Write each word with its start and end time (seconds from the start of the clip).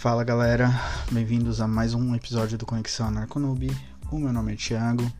Fala 0.00 0.24
galera, 0.24 0.70
bem-vindos 1.12 1.60
a 1.60 1.68
mais 1.68 1.92
um 1.92 2.14
episódio 2.14 2.56
do 2.56 2.64
Conexão 2.64 3.08
Anarconoob. 3.08 3.70
O 4.10 4.18
meu 4.18 4.32
nome 4.32 4.54
é 4.54 4.56
Thiago 4.56 5.12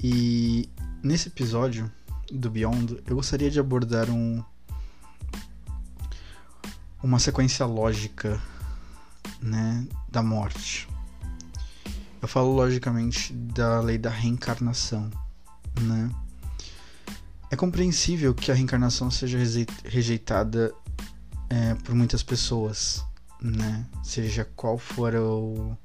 e 0.00 0.68
nesse 1.02 1.26
episódio 1.26 1.90
do 2.30 2.48
Beyond 2.48 3.02
eu 3.04 3.16
gostaria 3.16 3.50
de 3.50 3.58
abordar 3.58 4.08
um 4.08 4.40
uma 7.02 7.18
sequência 7.18 7.66
lógica, 7.66 8.40
né, 9.40 9.84
da 10.08 10.22
morte. 10.22 10.88
Eu 12.22 12.28
falo 12.28 12.54
logicamente 12.54 13.32
da 13.32 13.80
lei 13.80 13.98
da 13.98 14.10
reencarnação, 14.10 15.10
né? 15.80 16.08
É 17.50 17.56
compreensível 17.56 18.32
que 18.32 18.52
a 18.52 18.54
reencarnação 18.54 19.10
seja 19.10 19.38
rejeitada 19.84 20.72
é, 21.50 21.74
por 21.74 21.96
muitas 21.96 22.22
pessoas, 22.22 23.04
né? 23.42 23.84
Seja 24.04 24.44
qual 24.56 24.78
for 24.78 25.14
o, 25.14 25.76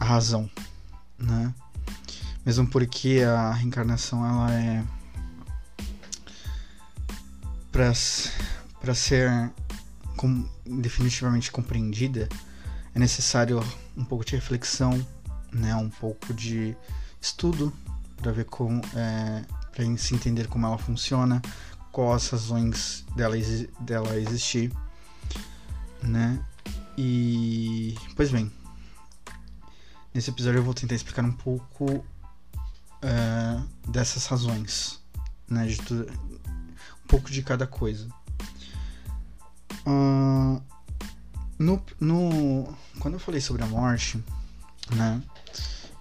a 0.00 0.04
razão, 0.04 0.50
né? 1.18 1.54
Mesmo 2.44 2.66
porque 2.66 3.20
a 3.26 3.52
reencarnação 3.52 4.24
ela 4.24 4.54
é 4.54 4.84
para 7.70 8.94
ser 8.94 9.52
com, 10.16 10.48
definitivamente 10.64 11.52
compreendida 11.52 12.28
é 12.94 12.98
necessário 12.98 13.62
um 13.96 14.04
pouco 14.04 14.24
de 14.24 14.34
reflexão, 14.34 15.06
né? 15.52 15.76
Um 15.76 15.90
pouco 15.90 16.32
de 16.32 16.74
estudo 17.20 17.72
para 18.16 18.32
ver 18.32 18.46
como 18.46 18.80
é, 18.96 19.44
para 19.70 19.84
se 19.98 20.14
entender 20.14 20.48
como 20.48 20.66
ela 20.66 20.78
funciona, 20.78 21.42
quais 21.92 22.24
as 22.24 22.30
razões 22.30 23.04
dela, 23.14 23.36
dela 23.80 24.16
existir, 24.16 24.72
né? 26.08 26.42
E 26.96 27.94
pois 28.16 28.30
bem, 28.30 28.50
nesse 30.12 30.30
episódio 30.30 30.58
eu 30.58 30.64
vou 30.64 30.74
tentar 30.74 30.94
explicar 30.94 31.24
um 31.24 31.32
pouco 31.32 32.04
é, 33.02 33.62
dessas 33.88 34.26
razões, 34.26 35.00
né? 35.48 35.66
De 35.66 35.76
tudo, 35.76 36.10
um 36.10 37.06
pouco 37.06 37.30
de 37.30 37.42
cada 37.42 37.66
coisa. 37.66 38.08
Uh, 39.86 40.60
no, 41.58 41.82
no, 42.00 42.74
quando 42.98 43.14
eu 43.14 43.20
falei 43.20 43.40
sobre 43.40 43.62
a 43.62 43.66
morte, 43.66 44.22
né? 44.90 45.22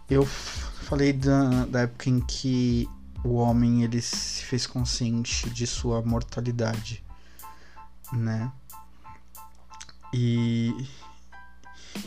Eu 0.09 0.25
falei 0.25 1.13
da, 1.13 1.65
da 1.65 1.81
época 1.81 2.09
em 2.09 2.21
que 2.21 2.89
o 3.23 3.35
homem 3.35 3.83
ele 3.83 4.01
se 4.01 4.43
fez 4.43 4.65
consciente 4.65 5.49
de 5.49 5.67
sua 5.67 6.01
mortalidade, 6.01 7.03
né? 8.13 8.51
E, 10.13 10.87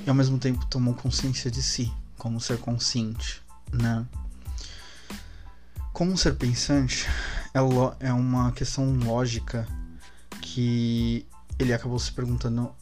e 0.04 0.08
ao 0.08 0.14
mesmo 0.14 0.38
tempo 0.38 0.64
tomou 0.66 0.94
consciência 0.94 1.50
de 1.50 1.62
si, 1.62 1.92
como 2.16 2.40
ser 2.40 2.58
consciente, 2.58 3.42
né? 3.72 4.06
Como 5.92 6.16
ser 6.16 6.36
pensante 6.36 7.06
é, 7.52 8.06
é 8.06 8.12
uma 8.12 8.52
questão 8.52 8.92
lógica 8.94 9.66
que 10.40 11.26
ele 11.58 11.72
acabou 11.72 11.98
se 11.98 12.12
perguntando 12.12 12.74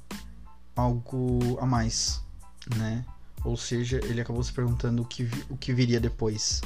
algo 0.76 1.58
a 1.60 1.66
mais, 1.66 2.22
né? 2.76 3.04
Ou 3.44 3.56
seja, 3.56 4.00
ele 4.04 4.20
acabou 4.20 4.42
se 4.42 4.52
perguntando 4.52 5.02
o 5.02 5.04
que, 5.04 5.28
o 5.48 5.56
que 5.56 5.72
viria 5.72 6.00
depois 6.00 6.60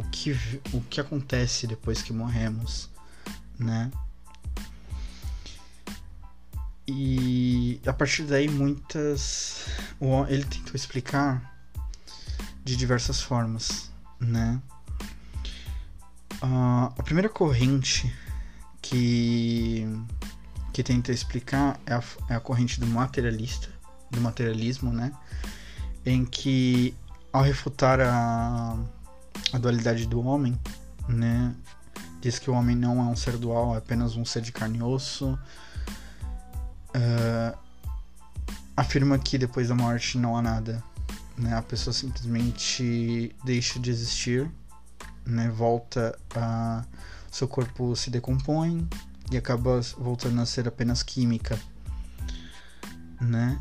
o 0.00 0.04
que, 0.04 0.32
o 0.72 0.80
que 0.80 0.98
acontece 0.98 1.66
depois 1.66 2.00
que 2.00 2.12
morremos, 2.12 2.88
né? 3.58 3.90
E 6.92 7.80
a 7.86 7.92
partir 7.92 8.24
daí 8.24 8.48
muitas 8.48 9.64
ele 10.28 10.44
tentou 10.44 10.74
explicar 10.74 11.56
de 12.64 12.74
diversas 12.74 13.22
formas, 13.22 13.92
né? 14.18 14.60
Uh, 16.42 16.90
a 16.98 17.02
primeira 17.04 17.28
corrente 17.28 18.12
que 18.82 19.86
que 20.72 20.82
tenta 20.82 21.12
explicar 21.12 21.78
é 21.86 21.94
a, 21.94 22.02
é 22.28 22.34
a 22.34 22.40
corrente 22.40 22.80
do 22.80 22.86
materialista, 22.88 23.68
do 24.10 24.20
materialismo, 24.20 24.92
né? 24.92 25.12
Em 26.04 26.24
que 26.24 26.92
ao 27.32 27.42
refutar 27.42 28.00
a 28.00 28.76
a 29.52 29.58
dualidade 29.58 30.06
do 30.06 30.20
homem, 30.26 30.58
né? 31.08 31.54
Diz 32.20 32.40
que 32.40 32.50
o 32.50 32.54
homem 32.54 32.74
não 32.74 33.00
é 33.00 33.04
um 33.04 33.16
ser 33.16 33.36
dual, 33.36 33.76
é 33.76 33.78
apenas 33.78 34.16
um 34.16 34.24
ser 34.24 34.42
de 34.42 34.50
carne 34.50 34.78
e 34.78 34.82
osso. 34.82 35.38
Uh, 36.94 37.58
afirma 38.76 39.18
que 39.18 39.38
depois 39.38 39.68
da 39.68 39.74
morte 39.74 40.18
não 40.18 40.36
há 40.36 40.42
nada, 40.42 40.82
né? 41.36 41.54
A 41.54 41.62
pessoa 41.62 41.92
simplesmente 41.92 43.34
deixa 43.44 43.78
de 43.78 43.90
existir, 43.90 44.50
né? 45.24 45.48
Volta 45.48 46.18
a 46.34 46.84
seu 47.30 47.46
corpo 47.46 47.94
se 47.94 48.10
decompõe 48.10 48.88
e 49.30 49.36
acaba 49.36 49.80
voltando 49.96 50.40
a 50.40 50.46
ser 50.46 50.66
apenas 50.66 51.02
química, 51.02 51.58
né? 53.20 53.60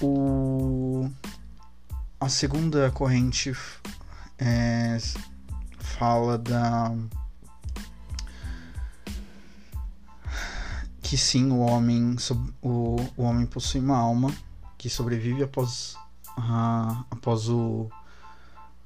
O 0.00 1.10
a 2.20 2.28
segunda 2.28 2.90
corrente 2.90 3.52
é, 4.38 4.98
fala 5.78 6.36
da 6.36 6.94
que 11.10 11.18
sim 11.18 11.50
o 11.50 11.58
homem 11.58 12.14
o, 12.62 12.94
o 13.16 13.24
homem 13.24 13.44
possui 13.44 13.80
uma 13.80 13.96
alma 13.96 14.32
que 14.78 14.88
sobrevive 14.88 15.42
após 15.42 15.96
a, 16.36 17.04
após 17.10 17.48
o 17.48 17.90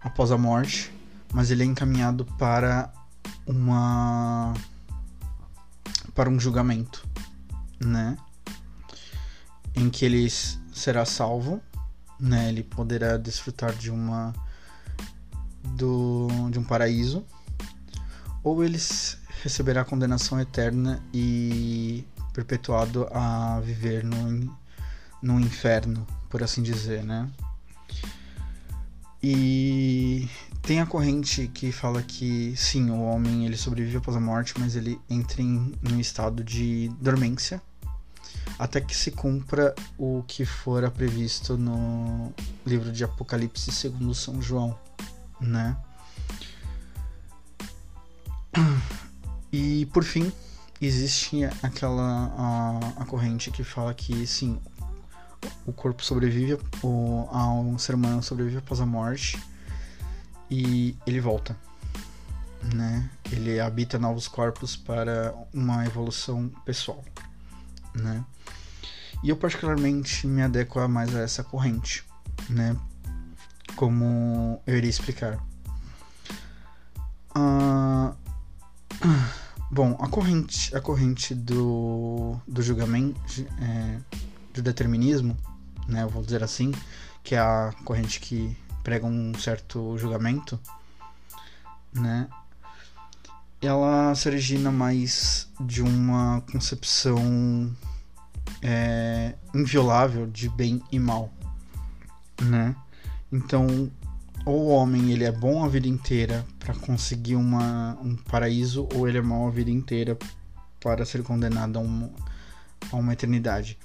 após 0.00 0.32
a 0.32 0.38
morte 0.38 0.90
mas 1.34 1.50
ele 1.50 1.64
é 1.64 1.66
encaminhado 1.66 2.24
para 2.38 2.90
uma 3.46 4.54
para 6.14 6.30
um 6.30 6.40
julgamento 6.40 7.06
né? 7.78 8.16
Em 9.74 9.90
que 9.90 10.06
ele 10.06 10.26
será 10.30 11.04
salvo 11.04 11.60
né? 12.18 12.48
Ele 12.48 12.62
poderá 12.62 13.18
desfrutar 13.18 13.74
de 13.74 13.90
uma 13.90 14.32
do, 15.76 16.28
de 16.50 16.58
um 16.58 16.64
paraíso, 16.64 17.22
ou 18.42 18.64
eles 18.64 19.18
receberá 19.42 19.84
condenação 19.84 20.40
eterna 20.40 21.02
e 21.12 22.06
perpetuado 22.34 23.08
a 23.10 23.60
viver 23.60 24.04
no, 24.04 24.54
no 25.22 25.40
inferno, 25.40 26.06
por 26.28 26.42
assim 26.42 26.62
dizer, 26.62 27.02
né? 27.02 27.30
E 29.22 30.28
tem 30.60 30.82
a 30.82 30.86
corrente 30.86 31.48
que 31.48 31.72
fala 31.72 32.02
que 32.02 32.54
sim, 32.54 32.90
o 32.90 33.00
homem 33.00 33.46
ele 33.46 33.56
sobrevive 33.56 33.96
após 33.96 34.14
a 34.14 34.20
morte, 34.20 34.52
mas 34.58 34.76
ele 34.76 35.00
entra 35.08 35.40
em 35.40 35.72
um 35.90 35.98
estado 35.98 36.44
de 36.44 36.90
dormência 37.00 37.62
até 38.58 38.80
que 38.82 38.94
se 38.94 39.10
cumpra 39.10 39.74
o 39.96 40.22
que 40.26 40.44
fora 40.44 40.90
previsto 40.90 41.56
no 41.56 42.32
livro 42.66 42.92
de 42.92 43.02
Apocalipse 43.02 43.72
segundo 43.72 44.14
São 44.14 44.42
João 44.42 44.78
né? 45.40 45.76
E 49.52 49.86
por 49.86 50.02
fim, 50.02 50.32
existe 50.84 51.44
aquela 51.62 52.32
a, 52.36 53.02
a 53.02 53.04
corrente 53.06 53.50
que 53.50 53.64
fala 53.64 53.92
que 53.94 54.26
sim, 54.26 54.60
o 55.66 55.72
corpo 55.72 56.04
sobrevive, 56.04 56.58
o, 56.82 57.28
a 57.30 57.50
um 57.52 57.78
ser 57.78 57.94
humano 57.94 58.22
sobrevive 58.22 58.58
após 58.58 58.80
a 58.80 58.86
morte 58.86 59.40
e 60.50 60.96
ele 61.06 61.20
volta, 61.20 61.56
né? 62.74 63.08
Ele 63.30 63.60
habita 63.60 63.98
novos 63.98 64.28
corpos 64.28 64.76
para 64.76 65.34
uma 65.52 65.84
evolução 65.86 66.48
pessoal, 66.64 67.04
né? 67.94 68.24
E 69.22 69.30
eu 69.30 69.36
particularmente 69.36 70.26
me 70.26 70.42
adequo 70.42 70.86
mais 70.88 71.14
a 71.14 71.20
essa 71.20 71.42
corrente, 71.42 72.04
né? 72.48 72.76
como 73.74 74.62
eu 74.66 74.76
iria 74.76 74.90
explicar. 74.90 75.38
Uh, 77.36 78.14
bom, 79.74 79.96
a 79.98 80.06
corrente, 80.06 80.74
a 80.74 80.80
corrente 80.80 81.34
do, 81.34 82.36
do 82.46 82.62
julgamento, 82.62 83.44
é, 83.60 83.98
do 84.54 84.62
determinismo, 84.62 85.36
né, 85.88 86.04
eu 86.04 86.08
vou 86.08 86.22
dizer 86.22 86.44
assim, 86.44 86.72
que 87.24 87.34
é 87.34 87.40
a 87.40 87.74
corrente 87.84 88.20
que 88.20 88.56
prega 88.84 89.04
um 89.04 89.34
certo 89.34 89.98
julgamento, 89.98 90.60
né, 91.92 92.28
ela 93.60 94.14
se 94.14 94.28
origina 94.28 94.70
mais 94.70 95.48
de 95.58 95.82
uma 95.82 96.40
concepção 96.52 97.74
é, 98.62 99.34
inviolável 99.52 100.28
de 100.28 100.48
bem 100.50 100.80
e 100.92 101.00
mal, 101.00 101.32
né? 102.40 102.76
Então, 103.32 103.90
ou 104.44 104.66
o 104.66 104.68
homem 104.68 105.10
ele 105.12 105.24
é 105.24 105.32
bom 105.32 105.64
a 105.64 105.68
vida 105.68 105.88
inteira 105.88 106.44
para 106.58 106.74
conseguir 106.74 107.36
uma, 107.36 107.98
um 108.02 108.16
paraíso, 108.16 108.88
ou 108.94 109.08
ele 109.08 109.18
é 109.18 109.22
mau 109.22 109.48
a 109.48 109.50
vida 109.50 109.70
inteira 109.70 110.18
para 110.80 111.04
ser 111.04 111.22
condenado 111.22 111.78
a, 111.78 111.82
um, 111.82 112.12
a 112.92 112.96
uma 112.96 113.12
eternidade. 113.12 113.78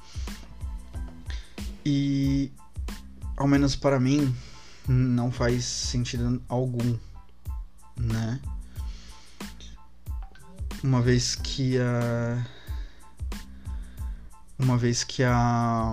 E, 1.86 2.52
ao 3.38 3.48
menos 3.48 3.76
para 3.76 4.00
mim, 4.00 4.36
não 4.88 5.32
faz 5.32 5.64
sentido 5.64 6.42
algum, 6.50 6.98
né? 7.98 8.40
Uma 10.84 11.02
vez 11.02 11.36
que 11.36 11.78
a. 11.78 12.46
Uma 14.58 14.78
vez 14.78 15.04
que 15.04 15.24
a. 15.24 15.92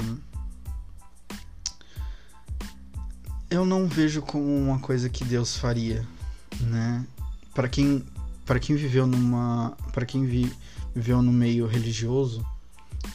Eu 3.48 3.64
não 3.64 3.86
vejo 3.86 4.22
como 4.22 4.44
uma 4.44 4.78
coisa 4.80 5.08
que 5.08 5.24
Deus 5.24 5.56
faria, 5.56 6.06
né? 6.60 7.04
Para 7.54 7.68
quem 7.68 8.04
para 8.44 8.60
quem 8.60 8.76
viveu 8.76 9.06
numa 9.06 9.76
para 9.92 10.06
quem 10.06 10.24
vi, 10.24 10.52
viveu 10.94 11.22
no 11.22 11.32
meio 11.32 11.66
religioso 11.66 12.44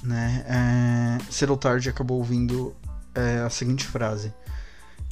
né? 0.03 0.45
É, 0.47 1.31
cedo 1.31 1.51
ou 1.51 1.57
tarde 1.57 1.89
acabou 1.89 2.17
ouvindo 2.17 2.75
é, 3.13 3.39
a 3.39 3.49
seguinte 3.49 3.85
frase. 3.85 4.33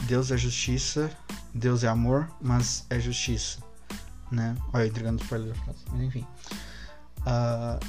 Deus 0.04 0.32
é 0.32 0.38
justiça 0.38 1.12
Deus 1.54 1.84
é 1.84 1.90
amor 1.90 2.30
mas 2.42 2.86
é 2.90 2.98
justiça 2.98 3.60
né? 4.32 4.56
Olha 4.72 4.88
entregando 4.88 5.22
spoiler 5.22 5.50
da 5.50 5.56
frase 5.56 5.80
mas 5.92 6.02
enfim. 6.02 6.26
Uh, 7.20 7.86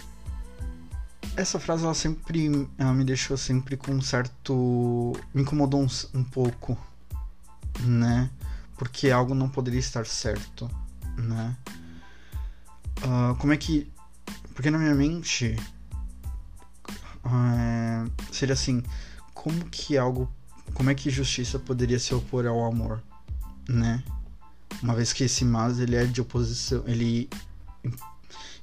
essa 1.37 1.61
frase 1.61 1.85
ela 1.85 1.95
sempre 1.95 2.69
ela 2.77 2.93
me 2.93 3.05
deixou 3.05 3.37
sempre 3.37 3.77
com 3.77 3.93
um 3.93 4.03
certo 4.03 5.13
me 5.33 5.43
incomodou 5.43 5.81
um, 5.81 5.89
um 6.19 6.25
pouco 6.25 6.77
né 7.83 8.31
porque 8.77 9.11
algo 9.11 9.35
não 9.35 9.49
poderia 9.49 9.81
estar 9.81 10.07
certo 10.07 10.71
né 11.17 11.57
Uh, 13.01 13.35
como 13.37 13.53
é 13.53 13.57
que. 13.57 13.91
Porque 14.55 14.71
na 14.71 14.79
minha 14.79 14.95
mente. 14.95 15.57
Uh, 17.25 18.11
seria 18.33 18.55
assim. 18.55 18.83
Como 19.33 19.65
que 19.67 19.97
algo. 19.97 20.31
Como 20.75 20.91
é 20.91 20.95
que 20.95 21.11
justiça 21.11 21.59
poderia 21.59 21.99
se 21.99 22.15
opor 22.15 22.47
ao 22.47 22.65
amor? 22.65 23.03
Né? 23.69 24.03
Uma 24.83 24.95
vez 24.95 25.13
que 25.13 25.25
esse 25.25 25.45
mas 25.45 25.79
ele 25.81 25.97
é 25.97 26.05
de 26.05 26.21
oposição. 26.21 26.85
Ele 26.87 27.29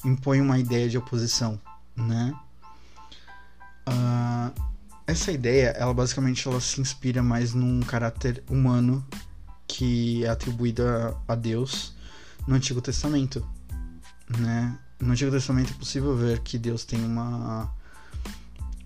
impõe 0.06 0.40
uma 0.40 0.58
ideia 0.60 0.88
de 0.88 0.98
oposição, 0.98 1.60
né? 1.96 2.34
Uh, 3.88 4.67
essa 5.08 5.32
ideia, 5.32 5.70
ela 5.70 5.94
basicamente 5.94 6.46
ela 6.46 6.60
se 6.60 6.82
inspira 6.82 7.24
mais 7.24 7.54
num 7.54 7.80
caráter 7.80 8.44
humano 8.50 9.04
que 9.66 10.26
é 10.26 10.30
atribuído 10.30 10.86
a, 10.86 11.18
a 11.30 11.36
Deus 11.36 11.96
no 12.46 12.56
Antigo 12.56 12.82
Testamento, 12.82 13.46
né? 14.38 14.78
No 15.00 15.14
Antigo 15.14 15.32
Testamento 15.32 15.72
é 15.72 15.78
possível 15.78 16.16
ver 16.16 16.40
que 16.42 16.58
Deus 16.58 16.84
tem 16.84 17.04
uma 17.04 17.74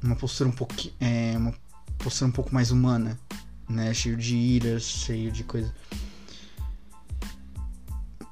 uma 0.04 0.16
postura 0.16 0.48
um 0.50 0.54
pouco 0.54 0.76
é, 1.00 1.36
uma 1.38 1.54
postura 1.98 2.30
um 2.30 2.32
pouco 2.32 2.54
mais 2.54 2.70
humana, 2.70 3.20
né? 3.68 3.92
Cheio 3.92 4.16
de 4.16 4.36
iras, 4.36 4.84
cheio 4.84 5.32
de 5.32 5.44
coisa. 5.44 5.74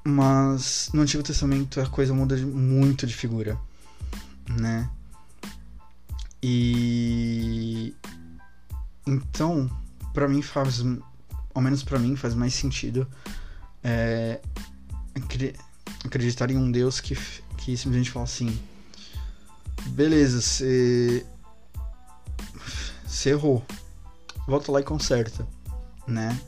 Mas 0.04 0.90
no 0.94 1.02
Antigo 1.02 1.24
Testamento 1.24 1.80
a 1.80 1.86
coisa 1.88 2.14
muda 2.14 2.36
muito 2.36 3.04
de 3.04 3.14
figura, 3.14 3.58
né? 4.48 4.88
E 6.42 7.94
então, 9.06 9.68
para 10.14 10.28
mim 10.28 10.42
faz, 10.42 10.82
ao 11.54 11.62
menos 11.62 11.82
para 11.82 11.98
mim 11.98 12.16
faz 12.16 12.34
mais 12.34 12.54
sentido 12.54 13.06
é, 13.82 14.40
acreditar 16.04 16.50
em 16.50 16.56
um 16.56 16.70
Deus 16.70 17.00
que, 17.00 17.16
que 17.56 17.76
simplesmente 17.76 18.10
fala 18.10 18.24
assim: 18.24 18.58
beleza, 19.88 20.40
você. 20.40 21.26
Você 23.06 23.30
errou. 23.30 23.64
Volta 24.46 24.70
lá 24.70 24.80
e 24.80 24.84
conserta, 24.84 25.46
né? 26.06 26.38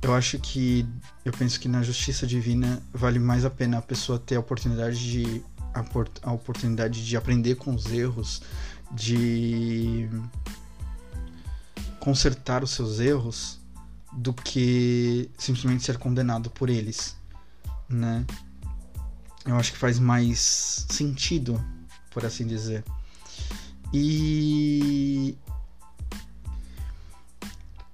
Eu 0.00 0.14
acho 0.14 0.38
que. 0.38 0.86
Eu 1.24 1.32
penso 1.32 1.60
que 1.60 1.68
na 1.68 1.82
justiça 1.82 2.26
divina 2.26 2.82
vale 2.92 3.18
mais 3.18 3.44
a 3.44 3.50
pena 3.50 3.78
a 3.78 3.82
pessoa 3.82 4.18
ter 4.18 4.36
a 4.36 4.40
oportunidade 4.40 4.98
de. 4.98 5.42
A, 5.74 5.84
a 6.22 6.32
oportunidade 6.32 7.06
de 7.06 7.16
aprender 7.16 7.54
com 7.54 7.74
os 7.74 7.86
erros, 7.86 8.42
de 8.92 10.08
consertar 11.98 12.62
os 12.62 12.70
seus 12.70 13.00
erros, 13.00 13.60
do 14.12 14.32
que 14.32 15.30
simplesmente 15.38 15.84
ser 15.84 15.98
condenado 15.98 16.50
por 16.50 16.68
eles 16.68 17.16
né? 17.92 18.24
Eu 19.44 19.56
acho 19.56 19.72
que 19.72 19.78
faz 19.78 19.98
mais 19.98 20.86
sentido, 20.88 21.62
por 22.10 22.24
assim 22.24 22.46
dizer. 22.46 22.84
E 23.92 25.36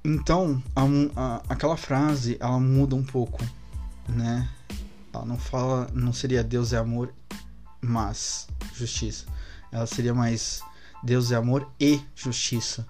então 0.05 0.63
a, 0.77 0.83
a, 1.21 1.43
aquela 1.49 1.77
frase 1.77 2.37
ela 2.41 2.61
muda 2.61 2.95
um 2.95 3.03
pouco, 3.03 3.45
né? 4.09 4.49
Ela 5.13 5.25
não 5.25 5.39
fala, 5.39 5.89
não 5.93 6.13
seria 6.13 6.45
Deus 6.45 6.73
é 6.73 6.77
amor, 6.77 7.13
mas 7.81 8.47
justiça. 8.75 9.27
Ela 9.73 9.87
seria 9.87 10.15
mais 10.15 10.63
Deus 11.03 11.31
é 11.31 11.37
amor 11.37 11.71
e 11.81 12.01
justiça, 12.15 12.87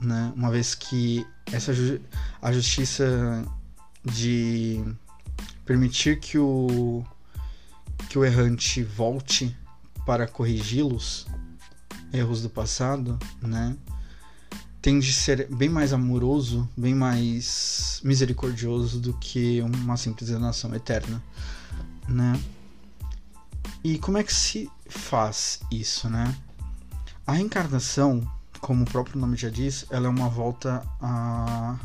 né? 0.00 0.32
Uma 0.36 0.50
vez 0.50 0.74
que 0.74 1.26
essa 1.50 1.72
a 2.40 2.52
justiça 2.52 3.44
de 4.04 4.84
permitir 5.64 6.18
que 6.20 6.38
o 6.38 7.04
que 8.08 8.18
o 8.18 8.24
errante 8.24 8.82
volte 8.82 9.56
para 10.04 10.26
corrigi-los 10.26 11.26
erros 12.12 12.42
do 12.42 12.50
passado, 12.50 13.18
né? 13.40 13.76
Tende 14.82 15.08
a 15.08 15.12
ser 15.12 15.48
bem 15.48 15.68
mais 15.68 15.92
amoroso, 15.92 16.68
bem 16.76 16.94
mais 16.94 18.00
misericordioso 18.04 19.00
do 19.00 19.14
que 19.14 19.60
uma 19.62 19.96
simples 19.96 20.28
nação 20.30 20.74
eterna, 20.74 21.22
né? 22.08 22.38
E 23.82 23.98
como 23.98 24.18
é 24.18 24.24
que 24.24 24.34
se 24.34 24.70
faz 24.88 25.60
isso, 25.70 26.08
né? 26.10 26.34
A 27.26 27.32
reencarnação, 27.32 28.28
como 28.60 28.82
o 28.82 28.90
próprio 28.90 29.20
nome 29.20 29.36
já 29.36 29.48
diz, 29.48 29.86
ela 29.90 30.06
é 30.06 30.10
uma 30.10 30.28
volta 30.28 30.82
à, 31.00 31.78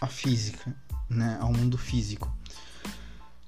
à 0.00 0.06
física, 0.06 0.74
né? 1.08 1.38
Ao 1.40 1.52
mundo 1.52 1.78
físico. 1.78 2.30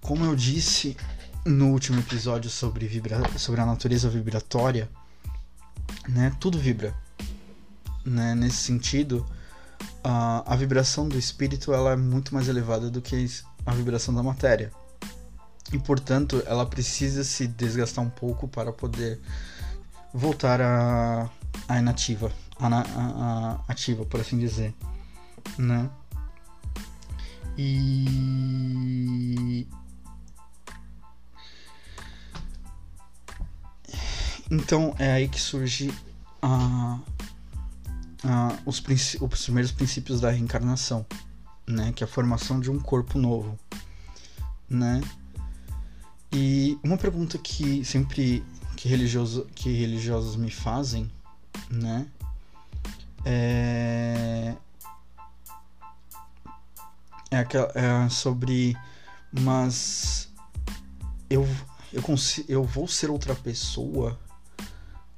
Como 0.00 0.24
eu 0.24 0.34
disse 0.34 0.96
no 1.44 1.68
último 1.68 2.00
episódio 2.00 2.50
sobre, 2.50 2.86
vibra... 2.86 3.20
sobre 3.38 3.60
a 3.60 3.66
natureza 3.66 4.08
vibratória, 4.08 4.88
né, 6.08 6.34
tudo 6.40 6.58
vibra. 6.58 6.94
Né? 8.04 8.34
Nesse 8.34 8.58
sentido, 8.58 9.26
a, 10.02 10.52
a 10.52 10.56
vibração 10.56 11.08
do 11.08 11.18
espírito 11.18 11.72
ela 11.72 11.92
é 11.92 11.96
muito 11.96 12.34
mais 12.34 12.48
elevada 12.48 12.90
do 12.90 13.02
que 13.02 13.26
a 13.66 13.72
vibração 13.72 14.14
da 14.14 14.22
matéria. 14.22 14.72
E, 15.72 15.78
portanto, 15.78 16.42
ela 16.46 16.66
precisa 16.66 17.22
se 17.22 17.46
desgastar 17.46 18.04
um 18.04 18.10
pouco 18.10 18.48
para 18.48 18.72
poder 18.72 19.20
voltar 20.12 20.60
a, 20.60 21.30
a 21.68 21.78
inativa, 21.78 22.30
a, 22.58 22.66
a, 22.66 22.78
a 22.78 23.60
ativa, 23.68 24.04
por 24.04 24.20
assim 24.20 24.38
dizer, 24.38 24.74
né? 25.58 25.88
E 27.56 29.66
Então 34.50 34.94
é 34.98 35.12
aí 35.12 35.28
que 35.28 35.40
surge 35.40 35.94
a, 36.42 36.98
a, 38.24 38.58
os, 38.66 38.82
os 39.20 39.44
primeiros 39.44 39.70
princípios 39.70 40.20
da 40.20 40.30
reencarnação, 40.30 41.06
né? 41.68 41.92
Que 41.94 42.02
é 42.02 42.06
a 42.06 42.08
formação 42.08 42.58
de 42.58 42.68
um 42.68 42.80
corpo 42.80 43.16
novo, 43.16 43.56
né? 44.68 45.00
E 46.32 46.76
uma 46.82 46.98
pergunta 46.98 47.38
que 47.38 47.84
sempre 47.84 48.44
que, 48.80 48.88
religioso, 48.88 49.46
que 49.54 49.70
religiosos 49.70 50.36
me 50.36 50.50
fazem, 50.50 51.10
né? 51.70 52.06
É, 53.26 54.54
é, 57.30 57.36
aquela, 57.36 57.70
é 57.74 58.08
sobre, 58.08 58.74
mas 59.30 60.32
eu 61.28 61.46
eu, 61.92 62.02
eu 62.48 62.64
vou 62.64 62.88
ser 62.88 63.10
outra 63.10 63.34
pessoa 63.34 64.18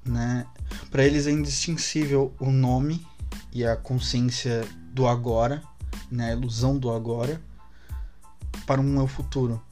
né? 0.04 0.44
Para 0.90 1.04
eles 1.04 1.28
é 1.28 1.30
indistinguível 1.30 2.34
o 2.40 2.50
nome 2.50 3.06
e 3.52 3.64
a 3.64 3.76
consciência 3.76 4.66
do 4.92 5.06
agora, 5.06 5.62
né? 6.10 6.30
A 6.30 6.32
ilusão 6.32 6.76
do 6.76 6.90
agora 6.90 7.40
para 8.66 8.80
um 8.80 8.84
meu 8.84 9.06
futuro. 9.06 9.62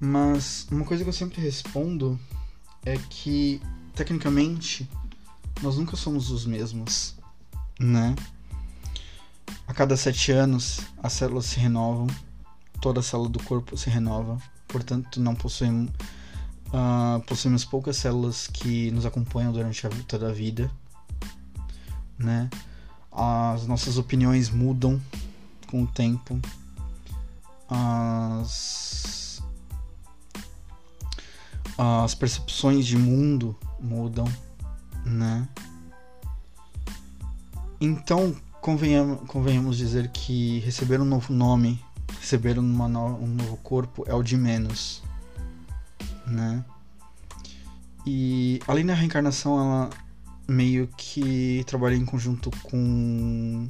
Mas 0.00 0.66
uma 0.68 0.84
coisa 0.84 1.04
que 1.04 1.08
eu 1.08 1.14
sempre 1.14 1.40
respondo 1.40 2.18
é 2.84 2.96
que 3.10 3.60
tecnicamente 3.94 4.88
nós 5.62 5.76
nunca 5.76 5.96
somos 5.96 6.30
os 6.30 6.46
mesmos, 6.46 7.14
né? 7.78 8.14
A 9.66 9.74
cada 9.74 9.96
sete 9.96 10.32
anos 10.32 10.80
as 11.02 11.12
células 11.12 11.46
se 11.46 11.60
renovam, 11.60 12.06
toda 12.80 13.00
a 13.00 13.02
célula 13.02 13.28
do 13.28 13.42
corpo 13.42 13.76
se 13.76 13.88
renova, 13.90 14.38
portanto 14.68 15.20
não 15.20 15.34
possuímos 15.34 15.90
Uh, 16.72 17.66
poucas 17.66 17.98
células 17.98 18.46
que 18.46 18.90
nos 18.92 19.04
acompanham 19.04 19.52
durante 19.52 19.86
a, 19.86 19.90
toda 20.08 20.30
a 20.30 20.32
vida, 20.32 20.70
né? 22.18 22.48
as 23.12 23.66
nossas 23.66 23.98
opiniões 23.98 24.48
mudam 24.48 24.98
com 25.66 25.82
o 25.82 25.86
tempo, 25.86 26.40
as, 27.68 29.21
as 31.82 32.14
percepções 32.14 32.86
de 32.86 32.96
mundo 32.96 33.58
mudam, 33.80 34.24
né? 35.04 35.48
Então, 37.80 38.36
convenhamos, 38.60 39.26
convenhamos 39.26 39.78
dizer 39.78 40.08
que 40.10 40.60
receber 40.60 41.00
um 41.00 41.04
novo 41.04 41.32
nome, 41.32 41.84
receber 42.20 42.56
uma 42.56 42.88
no, 42.88 43.16
um 43.16 43.26
novo 43.26 43.56
corpo 43.56 44.04
é 44.06 44.14
o 44.14 44.22
de 44.22 44.36
menos, 44.36 45.02
né? 46.24 46.64
E 48.06 48.60
além 48.68 48.86
da 48.86 48.94
reencarnação, 48.94 49.58
ela 49.58 49.90
meio 50.46 50.86
que 50.96 51.64
trabalha 51.66 51.96
em 51.96 52.04
conjunto 52.04 52.48
com, 52.62 53.68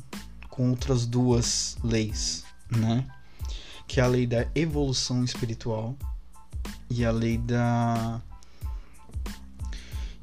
com 0.51 0.69
outras 0.69 1.07
duas 1.07 1.79
leis, 1.83 2.45
né? 2.71 3.07
Que 3.89 4.01
é 4.01 4.03
a 4.03 4.07
lei 4.07 4.27
da 4.27 4.47
evolução 4.55 5.25
espiritual 5.25 5.97
e 6.91 7.05
a 7.05 7.11
lei 7.11 7.39
da 7.39 8.21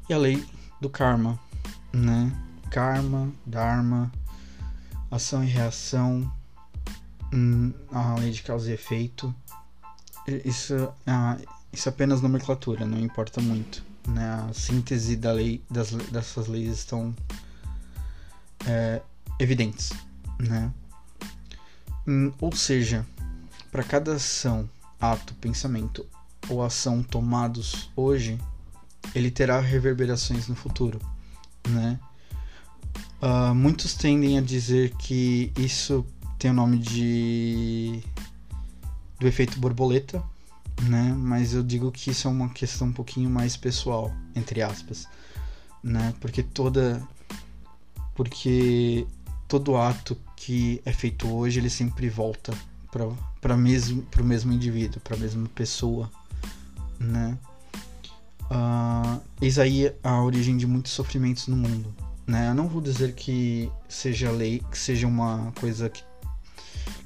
e 0.08 0.12
a 0.14 0.18
lei 0.18 0.44
do 0.80 0.88
karma, 0.90 1.38
né? 1.92 2.32
Karma, 2.70 3.30
dharma, 3.46 4.10
ação 5.10 5.42
e 5.42 5.46
reação, 5.46 6.32
hum, 7.32 7.72
a 7.92 8.14
lei 8.14 8.30
de 8.30 8.42
causa 8.42 8.70
e 8.70 8.74
efeito. 8.74 9.34
Isso, 10.44 10.74
isso 11.72 11.88
é 11.88 11.92
apenas 11.92 12.20
nomenclatura, 12.20 12.86
não 12.86 12.98
importa 12.98 13.40
muito 13.40 13.90
né, 14.06 14.46
a 14.48 14.52
síntese 14.52 15.16
da 15.16 15.32
lei, 15.32 15.62
das, 15.70 15.90
dessas 15.90 16.46
leis 16.46 16.70
estão 16.70 17.14
é, 18.66 19.00
evidentes, 19.38 19.90
né? 20.38 20.72
Hum, 22.06 22.32
ou 22.40 22.54
seja, 22.54 23.06
para 23.70 23.84
cada 23.84 24.14
ação, 24.14 24.68
ato, 25.00 25.34
pensamento 25.34 26.06
ou 26.50 26.62
ação 26.62 27.02
tomados 27.02 27.90
hoje, 27.94 28.38
ele 29.14 29.30
terá 29.30 29.60
reverberações 29.60 30.48
no 30.48 30.54
futuro, 30.54 31.00
né? 31.68 31.98
Uh, 33.22 33.54
muitos 33.54 33.94
tendem 33.94 34.38
a 34.38 34.40
dizer 34.40 34.94
que 34.96 35.52
isso 35.56 36.04
tem 36.38 36.50
o 36.50 36.54
nome 36.54 36.78
de 36.78 38.02
do 39.18 39.28
efeito 39.28 39.60
borboleta, 39.60 40.22
né? 40.82 41.14
Mas 41.16 41.52
eu 41.52 41.62
digo 41.62 41.92
que 41.92 42.10
isso 42.10 42.26
é 42.26 42.30
uma 42.30 42.48
questão 42.48 42.88
um 42.88 42.92
pouquinho 42.92 43.28
mais 43.28 43.56
pessoal, 43.56 44.10
entre 44.34 44.62
aspas, 44.62 45.06
né? 45.82 46.14
Porque 46.20 46.42
toda 46.42 47.06
porque 48.14 49.06
todo 49.46 49.76
ato 49.76 50.16
que 50.36 50.80
é 50.84 50.92
feito 50.92 51.28
hoje, 51.28 51.60
ele 51.60 51.70
sempre 51.70 52.08
volta 52.08 52.54
para 52.90 53.06
para 53.40 53.56
mesmo 53.56 54.02
pro 54.04 54.24
mesmo 54.24 54.52
indivíduo, 54.52 55.00
para 55.00 55.16
a 55.16 55.18
mesma 55.18 55.46
pessoa, 55.48 56.10
né? 57.00 57.38
Uh, 58.50 59.20
eis 59.40 59.58
aí 59.58 59.94
a 60.02 60.22
origem 60.22 60.56
de 60.56 60.66
muitos 60.66 60.92
sofrimentos 60.92 61.48
no 61.48 61.56
mundo, 61.56 61.94
né? 62.26 62.50
Eu 62.50 62.54
não 62.54 62.68
vou 62.68 62.82
dizer 62.82 63.14
que 63.14 63.72
seja 63.88 64.30
lei, 64.30 64.62
que 64.70 64.78
seja 64.78 65.06
uma 65.06 65.52
coisa 65.58 65.88
que, 65.88 66.04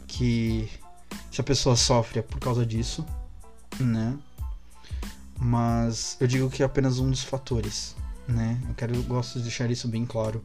que 0.07 0.71
se 1.31 1.41
a 1.41 1.45
pessoa 1.45 1.77
sofre 1.77 2.19
é 2.19 2.23
por 2.23 2.41
causa 2.41 2.67
disso, 2.67 3.07
né? 3.79 4.19
Mas 5.39 6.17
eu 6.21 6.27
digo 6.27 6.51
que 6.51 6.63
é 6.63 6.67
apenas 6.67 6.99
um 6.99 7.11
dos 7.11 7.23
fatores, 7.23 7.95
né? 8.27 8.61
Eu 8.69 8.75
quero, 8.75 8.95
eu 8.95 9.03
gosto 9.03 9.39
de 9.39 9.43
deixar 9.45 9.71
isso 9.71 9.87
bem 9.87 10.05
claro. 10.07 10.43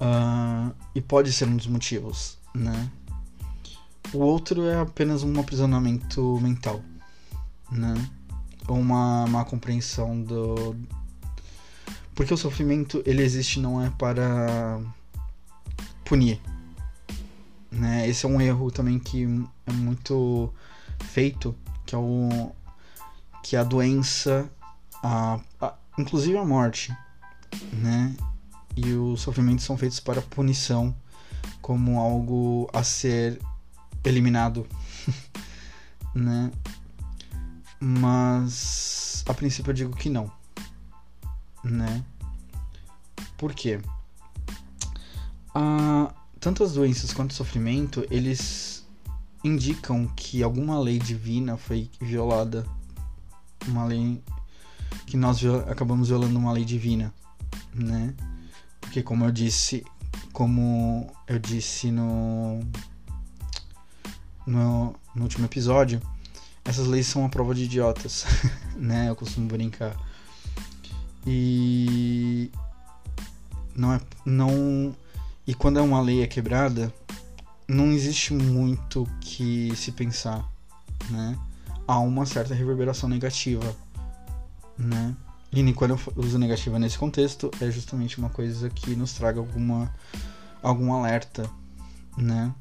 Uh, 0.00 0.74
e 0.94 1.00
pode 1.00 1.32
ser 1.32 1.46
um 1.46 1.56
dos 1.56 1.66
motivos, 1.66 2.38
né? 2.54 2.90
O 4.12 4.18
outro 4.18 4.66
é 4.66 4.80
apenas 4.80 5.22
um 5.22 5.38
aprisionamento 5.38 6.40
mental, 6.40 6.82
né? 7.72 7.94
Uma 8.68 9.26
má 9.26 9.44
compreensão 9.44 10.22
do... 10.22 10.76
Porque 12.14 12.32
o 12.32 12.36
sofrimento, 12.36 13.02
ele 13.06 13.22
existe 13.22 13.58
não 13.58 13.82
é 13.82 13.90
para 13.90 14.80
punir, 16.04 16.40
né? 17.70 18.06
Esse 18.06 18.26
é 18.26 18.28
um 18.28 18.40
erro 18.40 18.70
também 18.70 18.98
que 18.98 19.24
é 19.66 19.72
muito 19.72 20.52
feito, 21.00 21.54
que 21.86 21.94
é 21.94 21.98
o 21.98 22.52
que 23.42 23.56
a 23.56 23.64
doença, 23.64 24.48
a, 25.02 25.40
a, 25.60 25.74
inclusive 25.98 26.36
a 26.36 26.44
morte, 26.44 26.94
né? 27.72 28.14
E 28.76 28.92
os 28.92 29.20
sofrimentos 29.20 29.64
são 29.64 29.76
feitos 29.76 29.98
para 30.00 30.22
punição, 30.22 30.94
como 31.60 31.98
algo 31.98 32.68
a 32.72 32.84
ser 32.84 33.40
eliminado, 34.04 34.66
né? 36.14 36.50
Mas 37.84 39.24
a 39.26 39.34
princípio 39.34 39.70
eu 39.70 39.74
digo 39.74 39.96
que 39.96 40.08
não, 40.08 40.30
né? 41.64 42.04
Por 43.36 43.52
quê? 43.52 43.80
Ah, 45.52 46.14
tanto 46.38 46.62
as 46.62 46.74
doenças 46.74 47.12
quanto 47.12 47.32
o 47.32 47.34
sofrimento, 47.34 48.06
eles 48.08 48.86
indicam 49.42 50.06
que 50.14 50.44
alguma 50.44 50.78
lei 50.78 51.00
divina 51.00 51.56
foi 51.56 51.90
violada. 52.00 52.64
Uma 53.66 53.84
lei 53.84 54.22
que 55.04 55.16
nós 55.16 55.44
acabamos 55.68 56.06
violando 56.06 56.38
uma 56.38 56.52
lei 56.52 56.64
divina, 56.64 57.12
né? 57.74 58.14
Porque 58.80 59.02
como 59.02 59.24
eu 59.24 59.32
disse, 59.32 59.84
como 60.32 61.12
eu 61.26 61.40
disse 61.40 61.90
no 61.90 62.60
no, 64.46 64.94
no 65.16 65.22
último 65.24 65.46
episódio, 65.46 66.00
essas 66.64 66.86
leis 66.86 67.06
são 67.06 67.22
uma 67.22 67.28
prova 67.28 67.54
de 67.54 67.64
idiotas, 67.64 68.24
né? 68.76 69.08
Eu 69.08 69.16
costumo 69.16 69.48
brincar. 69.48 69.96
E 71.26 72.50
não 73.74 73.92
é 73.92 74.00
não 74.24 74.94
e 75.46 75.54
quando 75.54 75.78
é 75.78 75.82
uma 75.82 76.00
lei 76.00 76.22
é 76.22 76.26
quebrada, 76.26 76.92
não 77.66 77.92
existe 77.92 78.32
muito 78.32 79.08
que 79.20 79.74
se 79.76 79.92
pensar, 79.92 80.48
né? 81.10 81.38
Há 81.86 81.98
uma 81.98 82.24
certa 82.26 82.54
reverberação 82.54 83.08
negativa, 83.08 83.74
né? 84.78 85.16
E 85.52 85.72
quando 85.74 85.90
eu 85.90 86.00
uso 86.16 86.38
negativa 86.38 86.78
nesse 86.78 86.96
contexto, 86.96 87.50
é 87.60 87.70
justamente 87.70 88.18
uma 88.18 88.30
coisa 88.30 88.70
que 88.70 88.96
nos 88.96 89.12
traga 89.12 89.38
alguma 89.38 89.92
algum 90.62 90.92
alerta, 90.92 91.48
né? 92.16 92.54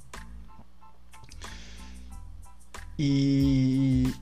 E 3.03 4.13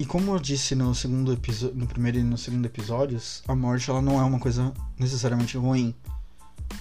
e 0.00 0.06
como 0.06 0.32
eu 0.32 0.38
disse 0.38 0.74
no 0.74 0.94
segundo 0.94 1.34
episódio, 1.34 1.76
no 1.76 1.86
primeiro 1.86 2.18
e 2.18 2.22
no 2.22 2.38
segundo 2.38 2.64
episódios, 2.64 3.42
a 3.46 3.54
morte 3.54 3.90
ela 3.90 4.00
não 4.00 4.18
é 4.18 4.24
uma 4.24 4.38
coisa 4.38 4.72
necessariamente 4.98 5.58
ruim, 5.58 5.94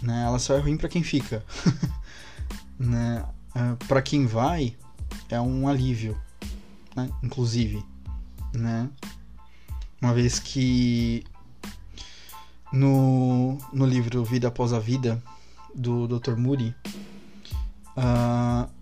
né? 0.01 0.24
Ela 0.24 0.39
só 0.39 0.55
é 0.55 0.60
ruim 0.60 0.77
para 0.77 0.88
quem 0.88 1.03
fica. 1.03 1.43
né, 2.79 3.25
é, 3.53 3.86
para 3.86 4.01
quem 4.01 4.25
vai 4.25 4.77
é 5.29 5.41
um 5.41 5.67
alívio, 5.67 6.17
né, 6.95 7.10
inclusive, 7.22 7.83
né, 8.53 8.89
uma 10.01 10.13
vez 10.13 10.39
que 10.39 11.25
no, 12.72 13.57
no 13.74 13.86
livro 13.86 14.24
Vida 14.24 14.48
Após 14.48 14.72
a 14.72 14.79
Vida 14.79 15.22
do 15.75 16.07
Dr. 16.07 16.38
Moody, 16.38 16.74
uh, 17.98 18.73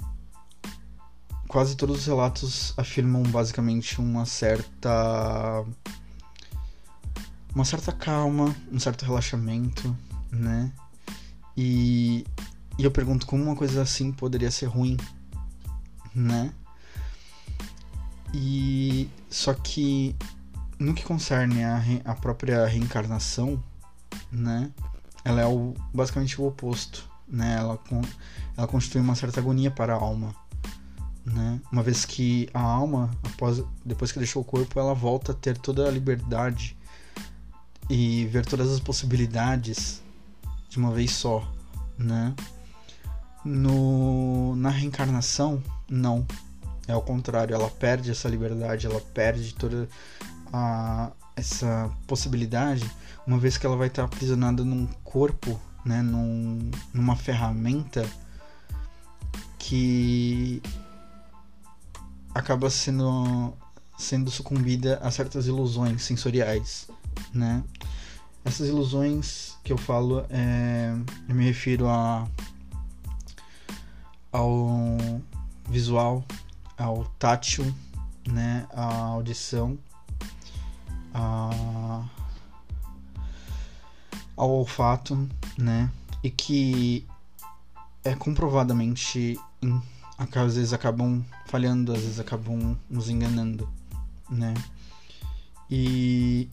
quase 1.51 1.75
todos 1.75 1.99
os 1.99 2.05
relatos 2.05 2.73
afirmam 2.77 3.23
basicamente 3.23 3.99
uma 3.99 4.25
certa 4.25 5.65
uma 7.53 7.65
certa 7.65 7.91
calma, 7.91 8.55
um 8.71 8.79
certo 8.79 9.03
relaxamento, 9.03 9.93
né? 10.31 10.71
E 11.57 12.25
e 12.79 12.85
eu 12.85 12.89
pergunto 12.89 13.27
como 13.27 13.43
uma 13.43 13.55
coisa 13.55 13.81
assim 13.81 14.13
poderia 14.13 14.49
ser 14.49 14.67
ruim, 14.67 14.95
né? 16.15 16.53
E 18.33 19.09
só 19.29 19.53
que 19.53 20.15
no 20.79 20.93
que 20.93 21.03
concerne 21.03 21.65
a, 21.65 21.83
a 22.05 22.15
própria 22.15 22.65
reencarnação, 22.65 23.61
né? 24.31 24.71
Ela 25.25 25.41
é 25.41 25.45
o, 25.45 25.73
basicamente 25.93 26.39
o 26.39 26.47
oposto, 26.47 27.09
né? 27.27 27.57
Ela, 27.57 27.77
ela 28.57 28.67
constitui 28.67 29.01
uma 29.01 29.15
certa 29.15 29.41
agonia 29.41 29.69
para 29.69 29.93
a 29.93 29.97
alma, 29.97 30.33
né? 31.25 31.59
Uma 31.71 31.83
vez 31.83 32.05
que 32.05 32.49
a 32.53 32.61
alma, 32.61 33.11
após, 33.23 33.63
depois 33.85 34.11
que 34.11 34.19
deixou 34.19 34.41
o 34.41 34.45
corpo, 34.45 34.79
ela 34.79 34.93
volta 34.93 35.31
a 35.31 35.35
ter 35.35 35.57
toda 35.57 35.87
a 35.87 35.91
liberdade 35.91 36.77
e 37.89 38.25
ver 38.27 38.45
todas 38.45 38.71
as 38.71 38.79
possibilidades 38.79 40.01
de 40.69 40.77
uma 40.77 40.91
vez 40.91 41.11
só, 41.11 41.47
né? 41.97 42.33
No, 43.43 44.55
na 44.55 44.69
reencarnação, 44.69 45.61
não. 45.89 46.25
É 46.87 46.93
ao 46.93 47.01
contrário, 47.01 47.53
ela 47.53 47.69
perde 47.69 48.11
essa 48.11 48.27
liberdade, 48.29 48.85
ela 48.85 49.01
perde 49.13 49.53
toda 49.55 49.87
a, 50.51 51.11
essa 51.35 51.91
possibilidade, 52.07 52.89
uma 53.25 53.37
vez 53.37 53.57
que 53.57 53.65
ela 53.65 53.75
vai 53.75 53.87
estar 53.87 54.03
aprisionada 54.03 54.63
num 54.63 54.87
corpo 55.03 55.59
né, 55.85 56.01
num, 56.01 56.71
numa 56.93 57.15
ferramenta 57.15 58.05
que 59.57 60.61
acaba 62.33 62.69
sendo 62.69 63.53
sendo 63.97 64.31
sucumbida 64.31 64.97
a 65.03 65.11
certas 65.11 65.45
ilusões 65.45 66.01
sensoriais, 66.03 66.87
né? 67.33 67.63
Essas 68.43 68.67
ilusões 68.67 69.55
que 69.63 69.71
eu 69.71 69.77
falo, 69.77 70.25
é, 70.29 70.91
eu 71.29 71.35
me 71.35 71.45
refiro 71.45 71.87
a 71.87 72.27
ao 74.31 74.97
visual, 75.69 76.23
ao 76.77 77.05
tátil, 77.19 77.73
né, 78.27 78.65
à 78.71 78.85
audição, 78.85 79.77
a, 81.13 82.03
ao 84.35 84.49
olfato, 84.49 85.29
né, 85.57 85.91
e 86.23 86.29
que 86.29 87.05
é 88.03 88.15
comprovadamente 88.15 89.37
às 90.33 90.55
vezes 90.55 90.73
acabam 90.73 91.23
falhando, 91.51 91.91
às 91.91 91.99
vezes 91.99 92.19
acabam 92.19 92.77
nos 92.89 93.09
enganando, 93.09 93.69
né? 94.29 94.53
E, 95.69 96.49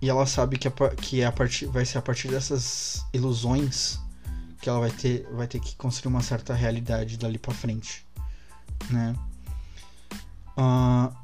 e 0.00 0.10
ela 0.10 0.26
sabe 0.26 0.58
que, 0.58 0.66
a, 0.66 0.72
que 0.96 1.20
é 1.20 1.26
a 1.26 1.30
partir, 1.30 1.66
vai 1.66 1.84
ser 1.84 1.98
a 1.98 2.02
partir 2.02 2.26
dessas 2.28 3.06
ilusões 3.12 4.00
que 4.60 4.68
ela 4.68 4.80
vai 4.80 4.90
ter, 4.90 5.24
vai 5.32 5.46
ter 5.46 5.60
que 5.60 5.76
construir 5.76 6.10
uma 6.12 6.20
certa 6.20 6.52
realidade 6.52 7.16
dali 7.16 7.38
para 7.38 7.54
frente, 7.54 8.04
né? 8.90 9.14
Uh, 10.56 11.14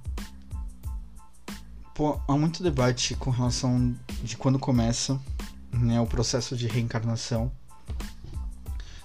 pô, 1.94 2.20
há 2.28 2.36
muito 2.36 2.62
debate 2.62 3.16
com 3.16 3.30
relação 3.30 3.94
de 4.22 4.36
quando 4.36 4.58
começa 4.58 5.20
né, 5.72 6.00
o 6.00 6.06
processo 6.06 6.56
de 6.56 6.68
reencarnação, 6.68 7.50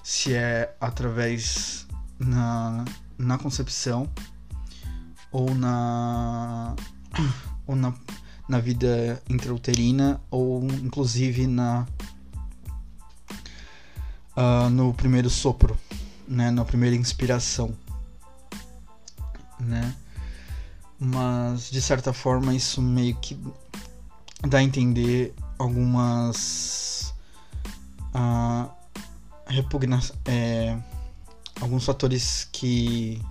se 0.03 0.33
é 0.33 0.75
através 0.79 1.87
na, 2.19 2.85
na 3.17 3.37
concepção 3.37 4.09
ou 5.31 5.53
na 5.55 6.75
ou 7.67 7.75
na, 7.75 7.93
na 8.47 8.59
vida 8.59 9.21
intrauterina 9.29 10.21
ou 10.29 10.63
inclusive 10.65 11.47
na 11.47 11.87
uh, 14.37 14.69
no 14.69 14.93
primeiro 14.93 15.29
sopro, 15.29 15.77
né, 16.27 16.51
na 16.51 16.65
primeira 16.65 16.95
inspiração, 16.95 17.75
né? 19.59 19.93
Mas 20.99 21.69
de 21.69 21.81
certa 21.81 22.13
forma 22.13 22.53
isso 22.53 22.81
meio 22.81 23.15
que 23.15 23.37
dá 24.47 24.59
a 24.59 24.63
entender 24.63 25.33
algumas 25.57 27.13
uh, 28.13 28.69
repugna 29.47 29.99
é, 30.25 30.77
alguns 31.63 31.85
fatores 31.85 32.47
que 32.51 33.21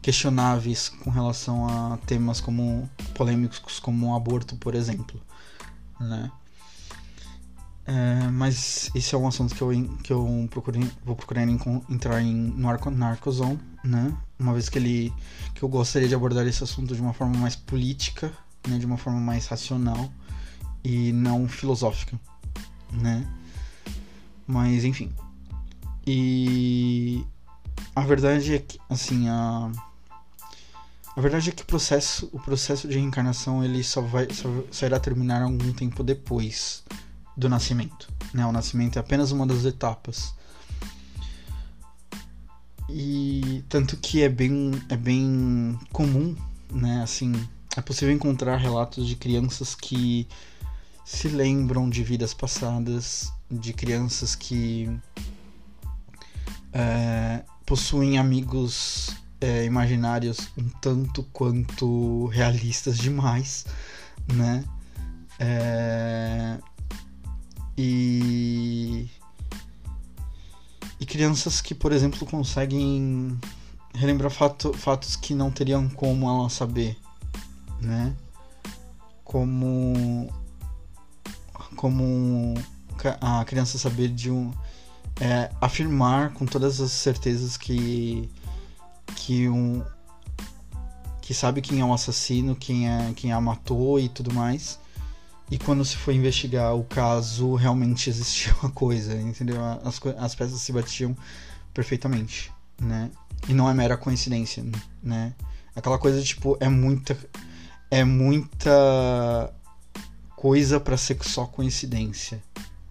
questionáveis 0.00 0.88
com 0.88 1.10
relação 1.10 1.66
a 1.68 1.98
temas 1.98 2.40
como 2.40 2.88
polêmicos 3.14 3.78
como 3.78 4.10
o 4.10 4.16
aborto, 4.16 4.56
por 4.56 4.74
exemplo, 4.74 5.20
né? 6.00 6.30
É, 7.86 8.28
mas 8.28 8.90
esse 8.94 9.14
é 9.14 9.18
um 9.18 9.28
assunto 9.28 9.54
que 9.54 9.60
eu, 9.60 9.70
que 10.02 10.12
eu 10.12 10.48
procurei, 10.50 10.90
vou 11.04 11.14
procurar 11.14 11.42
entrar 11.42 12.22
em, 12.22 12.34
no 12.34 12.68
Arco, 12.68 12.90
Narcozone, 12.90 13.60
né? 13.84 14.16
Uma 14.38 14.54
vez 14.54 14.70
que 14.70 14.78
ele 14.78 15.12
que 15.54 15.62
eu 15.62 15.68
gostaria 15.68 16.08
de 16.08 16.14
abordar 16.14 16.46
esse 16.46 16.64
assunto 16.64 16.94
de 16.94 17.00
uma 17.02 17.12
forma 17.12 17.36
mais 17.36 17.54
política, 17.54 18.32
né? 18.66 18.78
De 18.78 18.86
uma 18.86 18.96
forma 18.96 19.20
mais 19.20 19.46
racional 19.46 20.10
e 20.82 21.12
não 21.12 21.46
filosófica, 21.46 22.18
né? 22.92 23.26
Mas 24.46 24.84
enfim. 24.84 25.12
E 26.06 27.24
a 27.94 28.00
verdade 28.02 28.54
é 28.54 28.58
que 28.58 28.78
assim 28.88 29.28
a 29.28 29.70
a 31.16 31.20
verdade 31.20 31.50
é 31.50 31.52
que 31.52 31.62
o 31.62 31.66
processo, 31.66 32.28
o 32.32 32.40
processo 32.40 32.88
de 32.88 32.94
reencarnação 32.94 33.62
ele 33.62 33.84
só 33.84 34.00
vai 34.00 34.26
só, 34.32 34.48
só 34.70 34.86
irá 34.86 34.98
terminar 34.98 35.42
algum 35.42 35.72
tempo 35.72 36.02
depois 36.02 36.82
do 37.36 37.48
nascimento. 37.48 38.12
Né? 38.32 38.44
O 38.44 38.50
nascimento 38.50 38.96
é 38.96 39.00
apenas 39.00 39.30
uma 39.30 39.46
das 39.46 39.64
etapas. 39.64 40.34
E 42.88 43.64
tanto 43.68 43.96
que 43.96 44.22
é 44.22 44.28
bem, 44.28 44.72
é 44.88 44.96
bem 44.96 45.78
comum, 45.92 46.36
né? 46.70 47.02
Assim, 47.02 47.32
é 47.76 47.80
possível 47.80 48.14
encontrar 48.14 48.56
relatos 48.56 49.06
de 49.06 49.16
crianças 49.16 49.74
que 49.74 50.28
se 51.04 51.28
lembram 51.28 51.88
de 51.88 52.02
vidas 52.02 52.34
passadas, 52.34 53.32
de 53.50 53.72
crianças 53.72 54.34
que 54.34 54.90
é, 56.72 57.42
possuem 57.66 58.18
amigos 58.18 59.16
é, 59.40 59.64
imaginários 59.64 60.48
um 60.56 60.68
tanto 60.80 61.22
quanto 61.32 62.26
realistas 62.28 62.98
demais, 62.98 63.66
né? 64.32 64.64
É, 65.38 66.58
e 67.76 69.08
e 71.00 71.06
crianças 71.06 71.60
que, 71.60 71.74
por 71.74 71.92
exemplo, 71.92 72.24
conseguem 72.26 73.38
relembrar 73.94 74.30
fato, 74.30 74.72
fatos 74.72 75.16
que 75.16 75.34
não 75.34 75.50
teriam 75.50 75.88
como 75.88 76.28
ela 76.28 76.48
saber, 76.48 76.96
né? 77.80 78.14
Como 79.24 80.32
como 81.76 82.54
a 83.20 83.44
criança 83.44 83.76
saber 83.78 84.08
de 84.08 84.30
um 84.30 84.52
é, 85.20 85.50
afirmar 85.60 86.32
com 86.32 86.46
todas 86.46 86.80
as 86.80 86.92
certezas 86.92 87.56
que 87.56 88.28
que 89.16 89.48
um 89.48 89.84
que 91.22 91.32
sabe 91.32 91.62
quem 91.62 91.80
é 91.80 91.84
o 91.84 91.92
assassino, 91.92 92.54
quem 92.54 92.88
é 92.88 93.12
quem 93.14 93.32
a 93.32 93.40
matou 93.40 93.98
e 93.98 94.08
tudo 94.08 94.32
mais 94.32 94.78
e 95.50 95.58
quando 95.58 95.84
se 95.84 95.96
foi 95.96 96.14
investigar 96.14 96.74
o 96.74 96.84
caso, 96.84 97.54
realmente 97.54 98.08
existia 98.08 98.54
uma 98.62 98.70
coisa, 98.70 99.14
entendeu? 99.14 99.62
As, 99.84 100.00
as 100.18 100.34
peças 100.34 100.60
se 100.60 100.72
batiam 100.72 101.16
perfeitamente, 101.72 102.52
né? 102.80 103.10
E 103.48 103.52
não 103.52 103.68
é 103.68 103.74
mera 103.74 103.96
coincidência, 103.96 104.64
né? 105.02 105.34
Aquela 105.76 105.98
coisa, 105.98 106.22
tipo, 106.22 106.56
é 106.60 106.68
muita. 106.68 107.16
É 107.90 108.02
muita 108.02 109.54
coisa 110.34 110.80
para 110.80 110.96
ser 110.96 111.16
só 111.22 111.46
coincidência, 111.46 112.42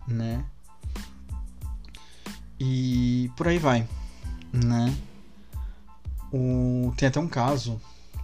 né? 0.07 0.45
E 2.59 3.31
por 3.35 3.47
aí 3.47 3.57
vai, 3.57 3.87
né? 4.51 4.95
O, 6.31 6.93
tem 6.97 7.07
até 7.07 7.19
um 7.19 7.27
caso 7.27 7.79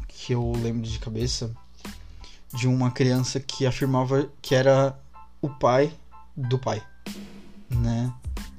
que 0.08 0.34
eu 0.34 0.52
lembro 0.62 0.88
de 0.88 1.00
cabeça 1.00 1.52
de 2.54 2.68
uma 2.68 2.92
criança 2.92 3.40
que 3.40 3.66
afirmava 3.66 4.30
que 4.42 4.56
era 4.56 4.98
o 5.42 5.50
pai 5.50 5.92
do 6.36 6.58
pai, 6.58 6.82
né? 7.70 8.12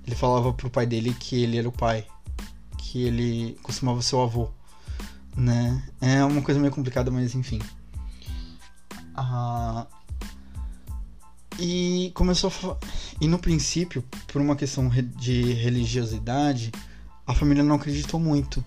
Ele 0.07 0.17
falava 0.17 0.53
pro 0.53 0.71
pai 0.71 0.87
dele 0.87 1.15
que 1.15 1.43
ele 1.43 1.59
era 1.59 1.69
o 1.69 1.73
pai, 1.73 2.07
que 2.79 3.05
ele 3.05 3.59
costumava 3.63 4.03
ser 4.03 4.17
o 4.17 4.23
avô, 4.23 4.51
né? 5.37 5.83
É 6.01 6.25
uma 6.25 6.43
coisa 6.43 6.61
meio 6.61 6.73
complicada, 6.73 7.11
mas 7.11 7.35
enfim. 7.35 7.61
Ah, 9.15 9.87
e 11.61 12.11
começou 12.15 12.51
a 12.51 12.77
e 13.21 13.29
no 13.29 13.39
princípio, 13.39 14.03
por 14.27 14.41
uma 14.41 14.57
questão 14.57 14.89
de 14.89 15.53
religiosidade, 15.53 16.73
a 17.27 17.35
família 17.35 17.63
não 17.63 17.77
acreditou 17.77 18.19
muito. 18.19 18.65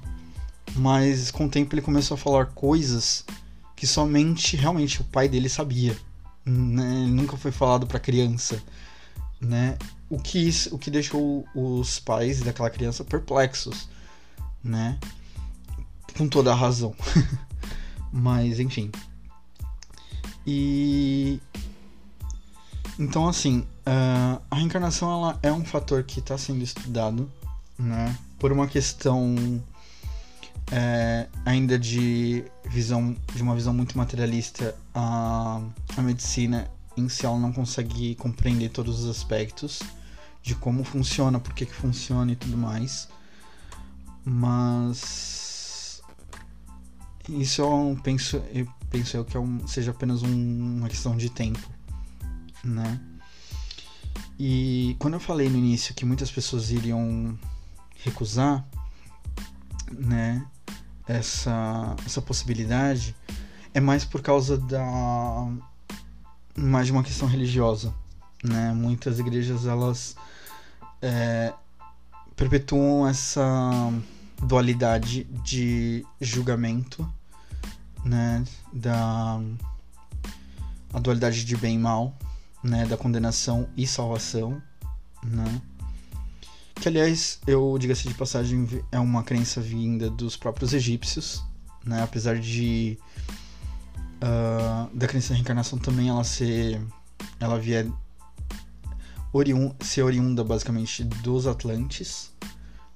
Mas 0.75 1.31
com 1.31 1.45
o 1.45 1.49
tempo 1.49 1.73
ele 1.73 1.81
começou 1.81 2.15
a 2.15 2.17
falar 2.17 2.47
coisas 2.47 3.25
que 3.75 3.87
somente 3.87 4.55
realmente 4.55 5.01
o 5.01 5.03
pai 5.03 5.27
dele 5.27 5.49
sabia. 5.49 5.97
Né? 6.45 7.07
Nunca 7.07 7.35
foi 7.35 7.51
falado 7.51 7.87
para 7.87 7.99
criança, 7.99 8.61
né? 9.41 9.77
O 10.09 10.19
que 10.19 10.49
o 10.71 10.77
que 10.77 10.91
deixou 10.91 11.45
os 11.55 11.99
pais 11.99 12.41
daquela 12.41 12.69
criança 12.69 13.03
perplexos, 13.03 13.89
né? 14.63 14.99
Com 16.15 16.27
toda 16.27 16.51
a 16.51 16.55
razão. 16.55 16.95
Mas 18.11 18.59
enfim. 18.59 18.91
E 20.45 21.39
então 22.99 23.27
assim, 23.27 23.59
uh, 23.87 24.41
a 24.49 24.55
reencarnação 24.55 25.11
ela 25.11 25.39
é 25.41 25.51
um 25.51 25.65
fator 25.65 26.03
que 26.03 26.19
está 26.19 26.37
sendo 26.37 26.63
estudado, 26.63 27.29
né? 27.77 28.17
Por 28.39 28.51
uma 28.51 28.67
questão 28.67 29.61
é, 30.71 31.27
ainda 31.45 31.77
de 31.77 32.43
visão 32.65 33.15
de 33.33 33.41
uma 33.41 33.55
visão 33.55 33.73
muito 33.73 33.97
materialista 33.97 34.75
a, 34.93 35.61
a 35.95 36.01
medicina 36.01 36.69
em 36.95 37.09
si 37.09 37.25
ela 37.25 37.37
não 37.37 37.51
consegue 37.51 38.15
compreender 38.15 38.69
todos 38.69 39.03
os 39.03 39.09
aspectos 39.09 39.81
de 40.41 40.55
como 40.55 40.83
funciona, 40.83 41.39
por 41.39 41.53
que, 41.53 41.65
que 41.65 41.73
funciona 41.73 42.33
e 42.33 42.35
tudo 42.35 42.57
mais. 42.57 43.07
Mas 44.25 46.01
isso 47.29 47.61
eu 47.61 47.97
penso, 48.03 48.41
eu 48.53 48.67
penso 48.89 49.17
eu 49.17 49.25
que 49.25 49.37
é 49.37 49.39
um, 49.39 49.65
seja 49.65 49.91
apenas 49.91 50.21
um, 50.21 50.77
uma 50.77 50.89
questão 50.89 51.15
de 51.15 51.29
tempo, 51.29 51.59
né? 52.63 52.99
E 54.39 54.95
quando 54.99 55.15
eu 55.15 55.19
falei 55.19 55.49
no 55.49 55.57
início 55.57 55.93
que 55.93 56.05
muitas 56.05 56.31
pessoas 56.31 56.71
iriam 56.71 57.37
recusar, 58.03 58.65
né, 59.91 60.45
essa, 61.07 61.95
essa 62.05 62.21
possibilidade, 62.21 63.15
é 63.73 63.79
mais 63.79 64.05
por 64.05 64.21
causa 64.21 64.57
da 64.57 65.47
mais 66.55 66.87
de 66.87 66.91
uma 66.91 67.03
questão 67.03 67.27
religiosa, 67.27 67.93
né? 68.43 68.71
Muitas 68.73 69.17
igrejas 69.17 69.65
elas 69.65 70.15
é, 71.01 71.51
perpetuam 72.35 73.07
essa 73.07 73.91
dualidade 74.41 75.23
de 75.43 76.05
julgamento, 76.21 77.11
né? 78.05 78.43
Da 78.71 79.39
a 80.93 80.99
dualidade 80.99 81.43
de 81.43 81.57
bem 81.57 81.75
e 81.75 81.79
mal, 81.79 82.15
né? 82.63 82.85
Da 82.85 82.97
condenação 82.97 83.67
e 83.75 83.85
salvação, 83.85 84.61
né? 85.23 85.61
Que 86.75 86.87
aliás, 86.87 87.39
eu 87.45 87.77
diga-se 87.79 88.07
de 88.07 88.13
passagem, 88.13 88.67
é 88.91 88.99
uma 88.99 89.23
crença 89.23 89.61
vinda 89.61 90.09
dos 90.09 90.35
próprios 90.35 90.73
egípcios, 90.73 91.43
né? 91.85 92.01
Apesar 92.03 92.39
de 92.39 92.97
uh, 94.21 94.95
da 94.95 95.07
crença 95.07 95.29
da 95.29 95.35
reencarnação 95.35 95.77
também 95.77 96.09
ela 96.09 96.23
ser 96.23 96.81
ela 97.39 97.59
vier 97.59 97.87
oriun, 99.31 99.73
ser 99.81 100.03
oriunda 100.03 100.43
basicamente 100.43 101.03
dos 101.03 101.47
Atlantes, 101.47 102.31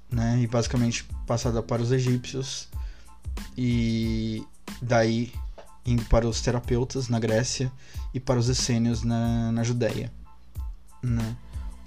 né? 0.09 0.39
E 0.41 0.47
basicamente 0.47 1.03
passada 1.25 1.61
para 1.61 1.81
os 1.81 1.91
egípcios 1.91 2.69
e 3.57 4.43
daí 4.81 5.31
indo 5.85 6.03
para 6.05 6.27
os 6.27 6.41
terapeutas 6.41 7.07
na 7.07 7.19
Grécia 7.19 7.71
e 8.13 8.19
para 8.19 8.39
os 8.39 8.49
essênios 8.49 9.03
na, 9.03 9.51
na 9.51 9.63
Judéia, 9.63 10.11
né? 11.01 11.35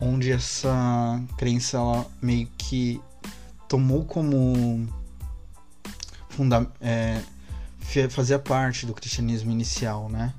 Onde 0.00 0.32
essa 0.32 1.22
crença 1.36 1.76
ela 1.76 2.06
meio 2.22 2.48
que 2.56 3.00
tomou 3.68 4.04
como 4.04 4.88
funda 6.30 6.66
é, 6.80 7.20
fazia 8.08 8.38
parte 8.38 8.86
do 8.86 8.94
cristianismo 8.94 9.50
inicial, 9.50 10.08
né? 10.08 10.32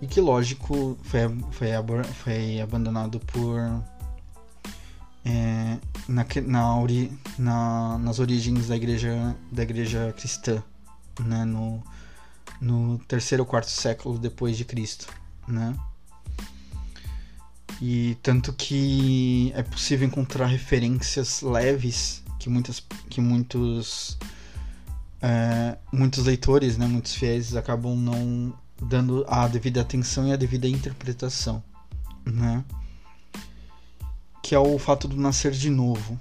E 0.00 0.06
que, 0.06 0.20
lógico, 0.20 0.98
foi, 1.02 1.20
foi, 1.52 1.68
foi 2.22 2.60
abandonado 2.60 3.18
por. 3.20 3.58
É, 5.24 5.78
na, 6.06 6.24
na, 6.46 6.76
na, 7.38 7.98
nas 7.98 8.18
origens 8.18 8.68
da 8.68 8.76
igreja, 8.76 9.34
da 9.50 9.62
igreja 9.62 10.12
cristã, 10.16 10.62
né? 11.20 11.44
No, 11.44 11.82
no 12.60 12.98
terceiro 13.00 13.42
ou 13.42 13.48
quarto 13.48 13.70
século 13.70 14.18
depois 14.18 14.56
de 14.56 14.64
Cristo, 14.64 15.08
né? 15.46 15.76
E 17.80 18.16
tanto 18.22 18.52
que 18.52 19.52
é 19.54 19.62
possível 19.62 20.06
encontrar 20.06 20.46
referências 20.46 21.42
leves 21.42 22.22
que 22.38 22.48
muitas 22.48 22.82
que 23.10 23.20
muitos 23.20 24.16
é, 25.20 25.76
muitos 25.92 26.24
leitores, 26.24 26.78
né, 26.78 26.86
muitos 26.86 27.14
fiéis 27.14 27.54
acabam 27.56 27.96
não 27.96 28.54
dando 28.80 29.24
a 29.28 29.48
devida 29.48 29.80
atenção 29.80 30.28
e 30.28 30.32
a 30.32 30.36
devida 30.36 30.68
interpretação, 30.68 31.62
né? 32.24 32.64
Que 34.42 34.54
é 34.54 34.58
o 34.58 34.78
fato 34.78 35.08
do 35.08 35.16
nascer 35.16 35.52
de 35.52 35.70
novo, 35.70 36.18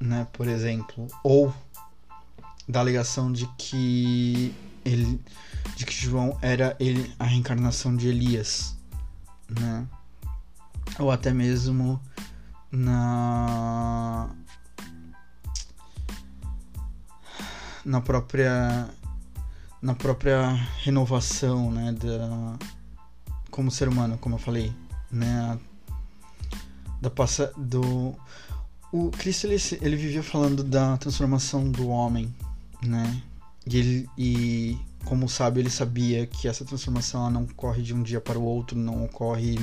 né, 0.00 0.26
por 0.32 0.48
exemplo, 0.48 1.08
ou 1.22 1.54
da 2.68 2.80
alegação 2.80 3.32
de 3.32 3.46
que 3.56 4.54
ele 4.84 5.20
de 5.76 5.84
que 5.84 5.92
João 5.92 6.38
era 6.40 6.76
ele 6.78 7.12
a 7.18 7.24
reencarnação 7.24 7.96
de 7.96 8.08
Elias, 8.08 8.76
né? 9.48 9.86
Ou 10.98 11.10
até 11.10 11.32
mesmo 11.32 12.00
na 12.70 14.30
na 17.84 18.00
própria 18.00 18.88
na 19.82 19.94
própria 19.94 20.52
renovação, 20.82 21.70
né, 21.70 21.92
da 21.92 22.58
como 23.50 23.70
ser 23.70 23.88
humano, 23.88 24.16
como 24.18 24.36
eu 24.36 24.38
falei, 24.38 24.72
né, 25.10 25.58
da 27.00 27.10
passa 27.10 27.52
do 27.56 28.16
o 28.90 29.10
Cristo 29.10 29.46
ele, 29.46 29.56
ele 29.82 29.96
vivia 29.96 30.22
falando 30.22 30.62
da 30.62 30.96
transformação 30.96 31.70
do 31.70 31.88
homem, 31.88 32.32
né? 32.80 33.22
E 33.66 33.76
ele 33.78 34.10
e 34.18 34.78
como 35.04 35.28
sabe, 35.28 35.60
ele 35.60 35.70
sabia 35.70 36.26
que 36.26 36.48
essa 36.48 36.64
transformação 36.64 37.30
não 37.30 37.44
ocorre 37.44 37.82
de 37.82 37.94
um 37.94 38.02
dia 38.02 38.20
para 38.20 38.38
o 38.38 38.42
outro, 38.42 38.76
não 38.76 39.04
ocorre 39.04 39.58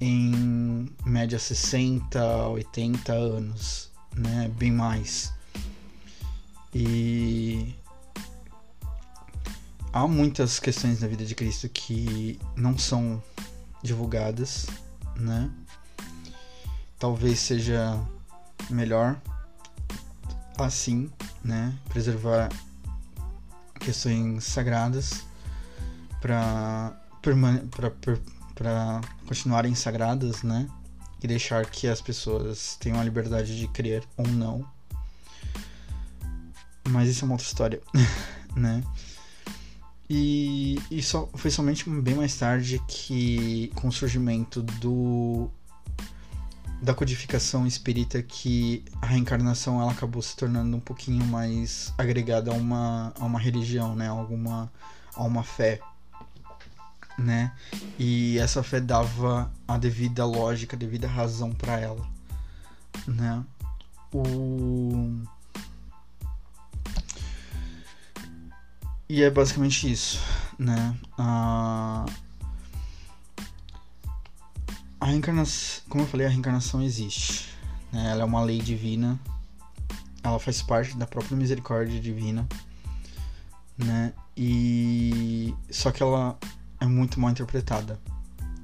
em 0.00 0.90
média 1.04 1.38
60, 1.38 2.48
80 2.48 3.12
anos, 3.12 3.90
né? 4.14 4.50
Bem 4.56 4.72
mais. 4.72 5.32
E 6.74 7.74
há 9.92 10.06
muitas 10.06 10.58
questões 10.58 11.00
na 11.00 11.06
vida 11.06 11.24
de 11.24 11.34
Cristo 11.34 11.68
que 11.68 12.38
não 12.56 12.76
são 12.76 13.22
divulgadas, 13.82 14.66
né? 15.16 15.50
Talvez 16.98 17.38
seja 17.38 18.00
melhor 18.68 19.20
assim, 20.58 21.10
né? 21.44 21.74
Preservar 21.88 22.48
questões 23.80 24.44
sagradas 24.44 25.24
para 26.20 26.96
para 28.54 29.00
continuarem 29.26 29.74
sagradas, 29.74 30.42
né? 30.42 30.68
E 31.22 31.26
deixar 31.26 31.66
que 31.66 31.88
as 31.88 32.00
pessoas 32.00 32.76
tenham 32.78 33.00
a 33.00 33.04
liberdade 33.04 33.58
de 33.58 33.66
crer 33.68 34.02
ou 34.16 34.26
não 34.28 34.66
mas 36.90 37.08
isso 37.08 37.24
é 37.24 37.26
uma 37.26 37.34
outra 37.34 37.46
história, 37.46 37.80
né? 38.54 38.82
E, 40.08 40.78
e 40.90 41.00
só, 41.02 41.28
foi 41.34 41.50
somente 41.50 41.88
bem 41.88 42.16
mais 42.16 42.36
tarde 42.36 42.82
que, 42.88 43.70
com 43.76 43.88
o 43.88 43.92
surgimento 43.92 44.60
do 44.62 45.48
da 46.82 46.94
codificação 46.94 47.66
espírita, 47.66 48.22
que 48.22 48.84
a 49.00 49.06
reencarnação 49.06 49.80
ela 49.80 49.92
acabou 49.92 50.22
se 50.22 50.36
tornando 50.36 50.76
um 50.76 50.80
pouquinho 50.80 51.24
mais 51.26 51.92
agregada 51.98 52.50
a 52.50 52.54
uma, 52.54 53.12
a 53.18 53.24
uma 53.24 53.38
religião, 53.38 53.94
né? 53.94 54.08
A, 54.08 54.12
alguma, 54.12 54.72
a 55.14 55.22
uma 55.22 55.42
fé, 55.42 55.80
né? 57.18 57.52
E 57.98 58.38
essa 58.38 58.62
fé 58.62 58.80
dava 58.80 59.50
a 59.68 59.76
devida 59.76 60.24
lógica, 60.24 60.76
a 60.76 60.78
devida 60.78 61.06
razão 61.06 61.52
para 61.52 61.78
ela, 61.78 62.06
né? 63.06 63.44
O 64.12 65.20
E 69.12 69.24
é 69.24 69.28
basicamente 69.28 69.90
isso, 69.90 70.20
né? 70.56 70.96
A, 71.18 72.06
a 75.00 75.06
reencarnação, 75.06 75.82
como 75.88 76.04
eu 76.04 76.08
falei, 76.08 76.26
a 76.26 76.30
reencarnação 76.30 76.82
existe. 76.82 77.48
Né? 77.92 78.10
Ela 78.10 78.22
é 78.22 78.24
uma 78.24 78.42
lei 78.42 78.60
divina. 78.60 79.18
Ela 80.22 80.38
faz 80.38 80.62
parte 80.62 80.96
da 80.96 81.06
própria 81.06 81.36
misericórdia 81.36 81.98
divina, 81.98 82.46
né? 83.78 84.12
E 84.36 85.54
só 85.70 85.90
que 85.90 86.02
ela 86.02 86.38
é 86.78 86.84
muito 86.84 87.18
mal 87.18 87.30
interpretada, 87.30 87.98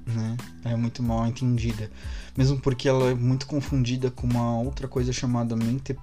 né? 0.04 0.36
Ela 0.62 0.74
é 0.74 0.76
muito 0.76 1.02
mal 1.02 1.26
entendida, 1.26 1.90
mesmo 2.36 2.60
porque 2.60 2.86
ela 2.86 3.10
é 3.10 3.14
muito 3.14 3.46
confundida 3.46 4.10
com 4.10 4.26
uma 4.26 4.58
outra 4.58 4.86
coisa 4.86 5.14
chamada 5.14 5.56
mente 5.56 5.96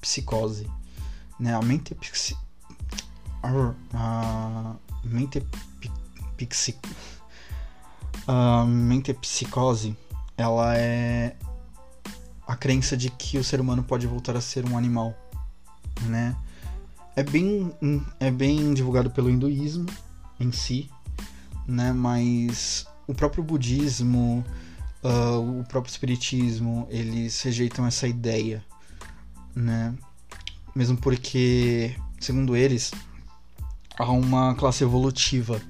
psicose, 0.00 0.66
né? 1.38 1.54
A 1.54 1.60
mente 1.60 1.94
psicose 1.94 2.46
a 3.92 4.76
mente 5.04 5.46
pixi, 6.36 6.76
a 8.26 8.64
mente 8.64 9.14
psicose 9.14 9.96
ela 10.36 10.76
é 10.76 11.36
a 12.46 12.54
crença 12.54 12.96
de 12.96 13.10
que 13.10 13.38
o 13.38 13.44
ser 13.44 13.60
humano 13.60 13.82
pode 13.82 14.06
voltar 14.06 14.36
a 14.36 14.40
ser 14.40 14.64
um 14.68 14.76
animal, 14.76 15.14
né? 16.02 16.36
É 17.14 17.22
bem 17.22 17.72
é 18.20 18.30
bem 18.30 18.74
divulgado 18.74 19.10
pelo 19.10 19.30
hinduísmo 19.30 19.86
em 20.38 20.52
si, 20.52 20.90
né? 21.66 21.92
Mas 21.92 22.86
o 23.06 23.14
próprio 23.14 23.42
budismo, 23.42 24.44
uh, 25.02 25.60
o 25.60 25.64
próprio 25.64 25.90
espiritismo, 25.90 26.86
eles 26.90 27.40
rejeitam 27.42 27.86
essa 27.86 28.06
ideia, 28.06 28.64
né? 29.54 29.94
Mesmo 30.74 30.98
porque, 30.98 31.96
segundo 32.20 32.54
eles, 32.54 32.92
a 33.98 34.10
uma 34.12 34.54
classe 34.54 34.84
evolutiva, 34.84 35.60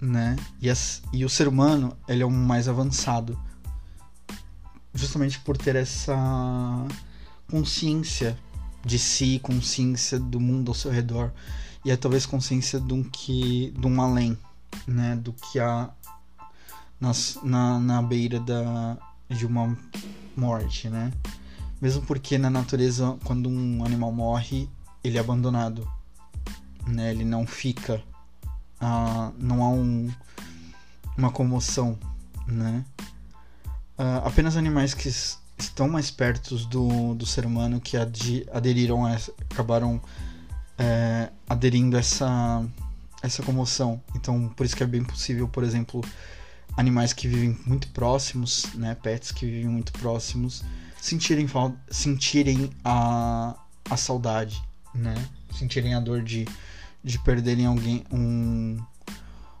né? 0.00 0.36
E, 0.60 0.70
as, 0.70 1.02
e 1.12 1.24
o 1.24 1.28
ser 1.28 1.48
humano, 1.48 1.96
ele 2.08 2.22
é 2.22 2.26
o 2.26 2.30
mais 2.30 2.68
avançado. 2.68 3.38
Justamente 4.94 5.38
por 5.40 5.56
ter 5.56 5.76
essa 5.76 6.16
consciência 7.48 8.38
de 8.84 8.98
si, 8.98 9.38
consciência 9.42 10.18
do 10.18 10.40
mundo 10.40 10.70
ao 10.70 10.74
seu 10.74 10.90
redor 10.90 11.32
e 11.84 11.90
é 11.90 11.96
talvez 11.96 12.26
consciência 12.26 12.80
de 12.80 12.92
um 12.92 13.02
que 13.02 13.72
de 13.78 13.86
um 13.86 14.00
além, 14.00 14.36
né, 14.86 15.16
do 15.16 15.32
que 15.32 15.58
há 15.58 15.90
nas, 17.00 17.38
na, 17.42 17.78
na 17.78 18.02
beira 18.02 18.38
da, 18.38 18.98
de 19.28 19.46
uma 19.46 19.76
morte, 20.36 20.88
né? 20.88 21.10
Mesmo 21.80 22.02
porque 22.02 22.36
na 22.36 22.50
natureza, 22.50 23.16
quando 23.24 23.48
um 23.48 23.82
animal 23.84 24.12
morre, 24.12 24.68
ele 25.02 25.16
é 25.16 25.20
abandonado, 25.20 25.90
né? 26.86 27.10
Ele 27.10 27.24
não 27.24 27.46
fica, 27.46 28.02
ah, 28.80 29.30
não 29.38 29.62
há 29.62 29.68
um, 29.68 30.10
uma 31.16 31.30
comoção, 31.30 31.98
né? 32.46 32.84
Ah, 33.98 34.22
apenas 34.24 34.56
animais 34.56 34.94
que 34.94 35.08
estão 35.58 35.88
mais 35.88 36.10
perto 36.10 36.56
do, 36.66 37.14
do 37.14 37.26
ser 37.26 37.44
humano 37.44 37.80
que 37.80 37.96
aderiram 37.96 39.04
a, 39.06 39.16
acabaram 39.50 40.00
é, 40.78 41.28
aderindo 41.46 41.96
a 41.96 42.00
essa, 42.00 42.64
essa 43.22 43.42
comoção. 43.42 44.00
Então, 44.16 44.48
por 44.48 44.64
isso 44.64 44.74
que 44.74 44.82
é 44.82 44.86
bem 44.86 45.04
possível, 45.04 45.46
por 45.46 45.62
exemplo, 45.62 46.02
animais 46.76 47.12
que 47.12 47.28
vivem 47.28 47.58
muito 47.66 47.88
próximos, 47.88 48.66
né, 48.74 48.94
pets 48.94 49.30
que 49.30 49.44
vivem 49.44 49.68
muito 49.68 49.92
próximos, 49.92 50.64
sentirem, 51.00 51.46
sentirem 51.90 52.70
a, 52.82 53.54
a 53.90 53.96
saudade, 53.96 54.62
né, 54.94 55.14
sentirem 55.54 55.94
a 55.94 56.00
dor 56.00 56.22
de, 56.22 56.46
de 57.02 57.18
perderem 57.18 57.66
alguém, 57.66 58.04
um, 58.10 58.78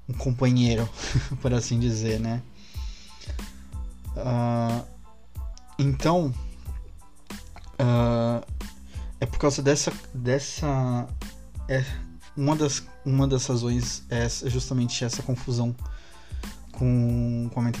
um 0.08 0.12
companheiro, 0.14 0.88
por 1.40 1.52
assim 1.54 1.78
dizer, 1.78 2.20
né. 2.20 2.42
Uh, 4.16 4.84
então, 5.78 6.34
uh, 7.80 8.44
é 9.20 9.26
por 9.26 9.38
causa 9.38 9.62
dessa. 9.62 9.92
dessa 10.12 11.06
é, 11.68 11.84
uma, 12.36 12.56
das, 12.56 12.82
uma 13.04 13.26
das 13.26 13.46
razões 13.46 14.02
é 14.08 14.28
justamente 14.48 15.04
essa 15.04 15.22
confusão 15.22 15.74
com, 16.72 17.50
com 17.52 17.60
a 17.60 17.72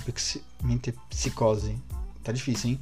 mentepsicose. 0.62 1.78
Tá 2.22 2.32
difícil, 2.32 2.70
hein? 2.70 2.80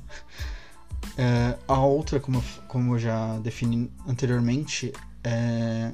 É, 1.16 1.56
a 1.66 1.78
outra, 1.78 2.20
como, 2.20 2.42
como 2.66 2.94
eu 2.94 2.98
já 2.98 3.38
defini 3.38 3.90
anteriormente, 4.06 4.92
é, 5.22 5.92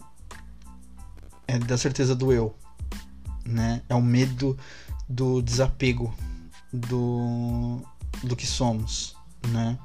é 1.46 1.58
da 1.58 1.76
certeza 1.76 2.14
do 2.14 2.32
eu. 2.32 2.54
Né? 3.44 3.82
É 3.88 3.94
o 3.94 4.02
medo 4.02 4.56
do 5.08 5.42
desapego 5.42 6.14
do, 6.72 7.80
do 8.22 8.34
que 8.34 8.46
somos, 8.46 9.14
né? 9.48 9.78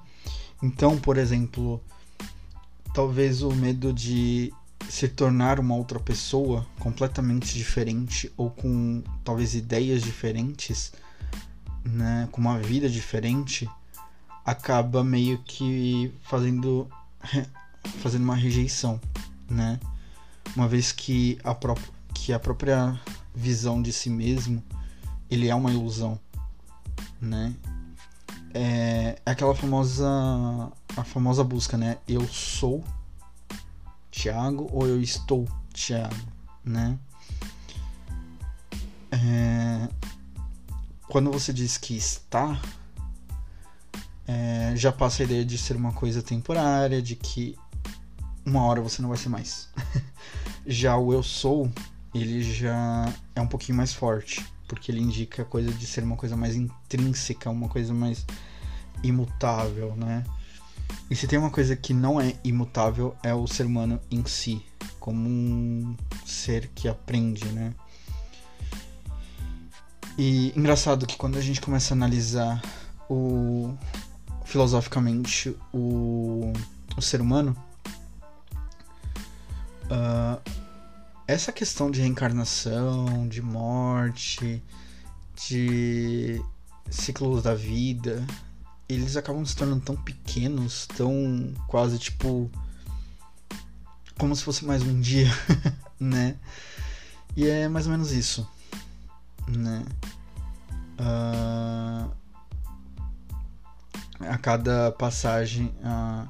Então, 0.62 0.98
por 0.98 1.18
exemplo, 1.18 1.82
talvez 2.94 3.42
o 3.42 3.52
medo 3.52 3.94
de 3.94 4.54
se 4.90 5.08
tornar 5.08 5.60
uma 5.60 5.76
outra 5.76 6.00
pessoa 6.00 6.66
completamente 6.80 7.54
diferente 7.54 8.32
ou 8.36 8.50
com 8.50 9.04
talvez 9.24 9.54
ideias 9.54 10.02
diferentes, 10.02 10.92
né, 11.84 12.28
com 12.32 12.42
uma 12.42 12.58
vida 12.58 12.90
diferente, 12.90 13.70
acaba 14.44 15.04
meio 15.04 15.38
que 15.40 16.12
fazendo 16.24 16.90
fazendo 18.02 18.24
uma 18.24 18.36
rejeição, 18.36 19.00
né? 19.50 19.80
Uma 20.56 20.68
vez 20.68 20.92
que 20.92 21.38
a, 21.44 21.54
pró 21.54 21.76
que 22.14 22.34
a 22.34 22.40
própria 22.40 23.00
visão 23.34 23.82
de 23.82 23.94
si 23.94 24.10
mesmo 24.10 24.64
ele 25.30 25.48
é 25.48 25.56
uma 25.56 25.72
ilusão, 25.72 26.20
né? 27.22 27.54
É, 28.54 29.22
é 29.26 29.32
aquela 29.32 29.54
famosa 29.54 30.08
a 30.98 31.04
famosa 31.04 31.44
busca, 31.44 31.78
né? 31.78 31.98
Eu 32.08 32.28
sou 32.28 32.84
Tiago 34.12 34.68
ou 34.72 34.88
eu 34.88 35.02
estou 35.02 35.48
Tiago, 35.72 36.16
né? 36.64 36.98
É, 39.12 39.88
quando 41.08 41.32
você 41.32 41.52
diz 41.52 41.78
que 41.78 41.96
está, 41.96 42.62
é, 44.28 44.74
já 44.76 44.92
passa 44.92 45.24
a 45.24 45.26
ideia 45.26 45.44
de 45.44 45.58
ser 45.58 45.76
uma 45.76 45.92
coisa 45.92 46.22
temporária, 46.22 47.02
de 47.02 47.16
que 47.16 47.58
uma 48.46 48.64
hora 48.64 48.82
você 48.82 49.02
não 49.02 49.10
vai 49.10 49.18
ser 49.18 49.30
mais. 49.30 49.70
já 50.70 50.96
o 50.98 51.12
eu 51.12 51.24
sou, 51.24 51.70
ele 52.14 52.42
já 52.42 53.12
é 53.36 53.42
um 53.42 53.48
pouquinho 53.48 53.78
mais 53.78 53.94
forte 53.94 54.46
porque 54.70 54.92
ele 54.92 55.02
indica 55.02 55.42
a 55.42 55.46
coisa 55.46 55.72
de 55.74 55.86
ser 55.88 56.04
uma 56.04 56.16
coisa 56.16 56.38
mais 56.38 56.56
intrínseca, 56.56 57.50
uma 57.50 57.68
coisa 57.68 57.92
mais 57.92 58.24
imutável, 59.04 59.96
né? 59.96 60.24
E 61.10 61.16
se 61.16 61.28
tem 61.28 61.40
uma 61.40 61.50
coisa 61.50 61.76
que 61.76 61.92
não 61.92 62.22
é 62.22 62.36
imutável 62.44 63.16
é 63.24 63.34
o 63.34 63.48
ser 63.48 63.66
humano 63.66 64.00
em 64.12 64.24
si, 64.26 64.64
como 65.00 65.28
um 65.28 65.98
ser 66.24 66.68
que 66.76 66.88
aprende, 66.88 67.46
né? 67.48 67.74
E 70.18 70.54
engraçado 70.56 71.08
que 71.08 71.18
quando 71.18 71.38
a 71.38 71.42
gente 71.42 71.60
começa 71.60 71.94
a 71.94 71.96
analisar 71.96 72.62
o 73.10 73.74
filosoficamente 74.46 75.56
o, 75.74 76.54
o 76.96 77.02
ser 77.02 77.22
humano, 77.22 77.56
uh, 79.86 80.59
essa 81.30 81.52
questão 81.52 81.92
de 81.92 82.02
reencarnação, 82.02 83.28
de 83.28 83.40
morte, 83.40 84.64
de 85.48 86.42
ciclos 86.90 87.44
da 87.44 87.54
vida, 87.54 88.26
eles 88.88 89.16
acabam 89.16 89.46
se 89.46 89.56
tornando 89.56 89.82
tão 89.82 89.96
pequenos, 89.96 90.88
tão 90.88 91.54
quase 91.68 92.00
tipo. 92.00 92.50
como 94.18 94.36
se 94.36 94.44
fosse 94.44 94.66
mais 94.66 94.82
um 94.82 95.00
dia, 95.00 95.28
né? 96.00 96.36
E 97.36 97.48
é 97.48 97.68
mais 97.68 97.86
ou 97.86 97.92
menos 97.92 98.12
isso, 98.12 98.50
né? 99.48 99.86
Uh, 101.00 102.12
a 104.22 104.38
cada 104.40 104.92
passagem, 104.94 105.76
a 105.84 106.28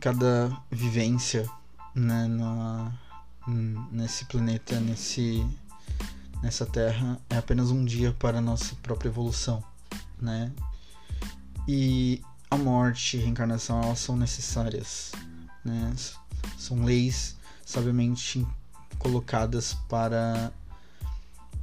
cada 0.00 0.56
vivência, 0.70 1.44
né? 1.92 2.28
Na, 2.28 3.01
nesse 3.46 4.24
planeta, 4.26 4.78
nesse 4.80 5.46
nessa 6.42 6.66
Terra 6.66 7.20
é 7.30 7.36
apenas 7.36 7.70
um 7.70 7.84
dia 7.84 8.12
para 8.18 8.38
a 8.38 8.40
nossa 8.40 8.74
própria 8.82 9.08
evolução, 9.08 9.62
né? 10.20 10.52
E 11.68 12.20
a 12.50 12.56
morte 12.56 13.16
e 13.16 13.20
a 13.20 13.22
reencarnação 13.22 13.80
elas 13.80 14.00
são 14.00 14.16
necessárias, 14.16 15.12
né? 15.64 15.94
São 16.58 16.84
leis 16.84 17.36
sabiamente 17.64 18.46
colocadas 18.98 19.74
para 19.88 20.52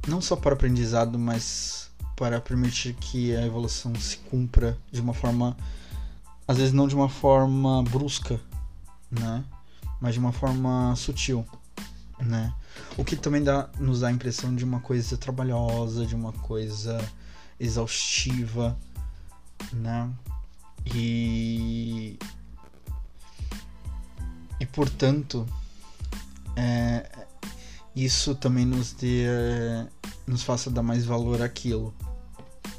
não 0.08 0.20
só 0.20 0.34
para 0.34 0.54
aprendizado, 0.54 1.18
mas 1.18 1.90
para 2.16 2.40
permitir 2.40 2.94
que 2.94 3.36
a 3.36 3.46
evolução 3.46 3.94
se 3.94 4.16
cumpra 4.16 4.78
de 4.90 5.00
uma 5.00 5.12
forma 5.12 5.56
às 6.48 6.56
vezes 6.56 6.72
não 6.72 6.88
de 6.88 6.94
uma 6.94 7.08
forma 7.08 7.82
brusca, 7.84 8.40
né? 9.10 9.44
Mas 10.00 10.14
de 10.14 10.20
uma 10.20 10.32
forma 10.32 10.94
sutil 10.96 11.46
né? 12.20 12.54
O 12.96 13.04
que 13.04 13.16
também 13.16 13.42
dá, 13.42 13.68
nos 13.78 14.00
dá 14.00 14.08
a 14.08 14.12
impressão 14.12 14.54
de 14.54 14.64
uma 14.64 14.80
coisa 14.80 15.16
trabalhosa, 15.16 16.06
de 16.06 16.14
uma 16.14 16.32
coisa 16.32 16.98
exaustiva, 17.58 18.76
né? 19.72 20.10
E 20.86 22.18
e 24.58 24.66
portanto 24.66 25.46
é, 26.56 27.26
isso 27.94 28.34
também 28.34 28.64
nos 28.64 28.92
dê 28.92 29.26
nos 30.26 30.42
faça 30.42 30.70
dar 30.70 30.82
mais 30.82 31.04
valor 31.04 31.42
àquilo, 31.42 31.94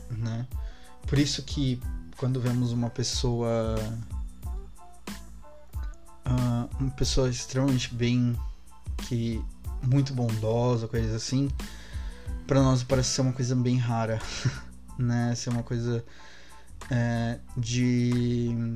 né? 0.10 0.47
Por 1.08 1.19
isso 1.19 1.43
que 1.43 1.80
quando 2.17 2.39
vemos 2.39 2.71
uma 2.71 2.89
pessoa 2.89 3.75
uh, 6.25 6.77
uma 6.80 6.91
pessoa 6.91 7.30
extremamente 7.30 7.93
bem 7.93 8.36
que 9.07 9.43
muito 9.83 10.13
bondosa, 10.13 10.87
coisas 10.87 11.13
assim, 11.13 11.49
para 12.45 12.61
nós 12.61 12.83
parece 12.83 13.09
ser 13.09 13.21
uma 13.21 13.33
coisa 13.33 13.55
bem 13.55 13.77
rara, 13.77 14.19
né? 14.97 15.33
Ser 15.35 15.49
uma 15.49 15.63
coisa 15.63 16.03
é, 16.89 17.39
de 17.57 18.75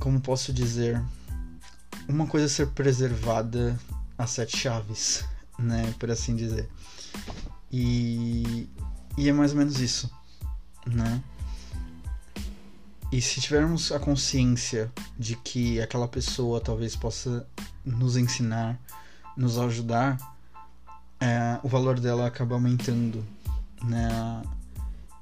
como 0.00 0.18
posso 0.18 0.52
dizer, 0.52 1.00
uma 2.08 2.26
coisa 2.26 2.48
ser 2.48 2.68
preservada 2.68 3.78
a 4.16 4.26
sete 4.26 4.56
chaves, 4.56 5.24
né, 5.58 5.94
por 5.98 6.10
assim 6.10 6.34
dizer. 6.34 6.68
E, 7.70 8.68
e 9.16 9.28
é 9.28 9.32
mais 9.32 9.52
ou 9.52 9.58
menos 9.58 9.78
isso, 9.78 10.10
né? 10.86 11.22
E 13.12 13.20
se 13.20 13.40
tivermos 13.40 13.90
a 13.90 13.98
consciência 13.98 14.90
de 15.18 15.34
que 15.34 15.80
aquela 15.80 16.06
pessoa 16.06 16.60
talvez 16.60 16.94
possa 16.94 17.46
nos 17.84 18.16
ensinar, 18.16 18.78
nos 19.36 19.58
ajudar, 19.58 20.16
é, 21.18 21.58
o 21.62 21.68
valor 21.68 21.98
dela 21.98 22.26
acaba 22.26 22.54
aumentando, 22.54 23.24
né? 23.82 24.42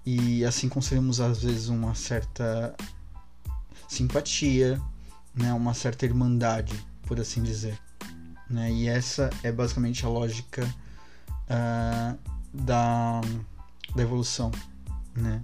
E 0.04 0.44
assim 0.44 0.68
conseguimos 0.68 1.20
às 1.20 1.42
vezes 1.42 1.68
uma 1.68 1.94
certa 1.94 2.74
simpatia, 3.88 4.80
né? 5.34 5.52
Uma 5.54 5.72
certa 5.72 6.04
irmandade, 6.04 6.84
por 7.06 7.18
assim 7.18 7.42
dizer, 7.42 7.78
né? 8.50 8.70
E 8.70 8.86
essa 8.86 9.30
é 9.42 9.50
basicamente 9.50 10.04
a 10.04 10.08
lógica 10.10 10.62
uh, 11.44 12.18
da, 12.52 13.20
da 13.94 14.02
evolução, 14.02 14.52
né? 15.16 15.42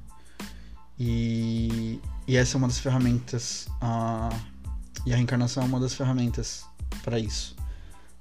E, 0.98 2.00
e 2.26 2.36
essa 2.36 2.56
é 2.56 2.58
uma 2.58 2.68
das 2.68 2.78
ferramentas, 2.78 3.68
a, 3.80 4.30
e 5.04 5.12
a 5.12 5.16
reencarnação 5.16 5.62
é 5.62 5.66
uma 5.66 5.80
das 5.80 5.94
ferramentas 5.94 6.64
para 7.02 7.18
isso. 7.18 7.54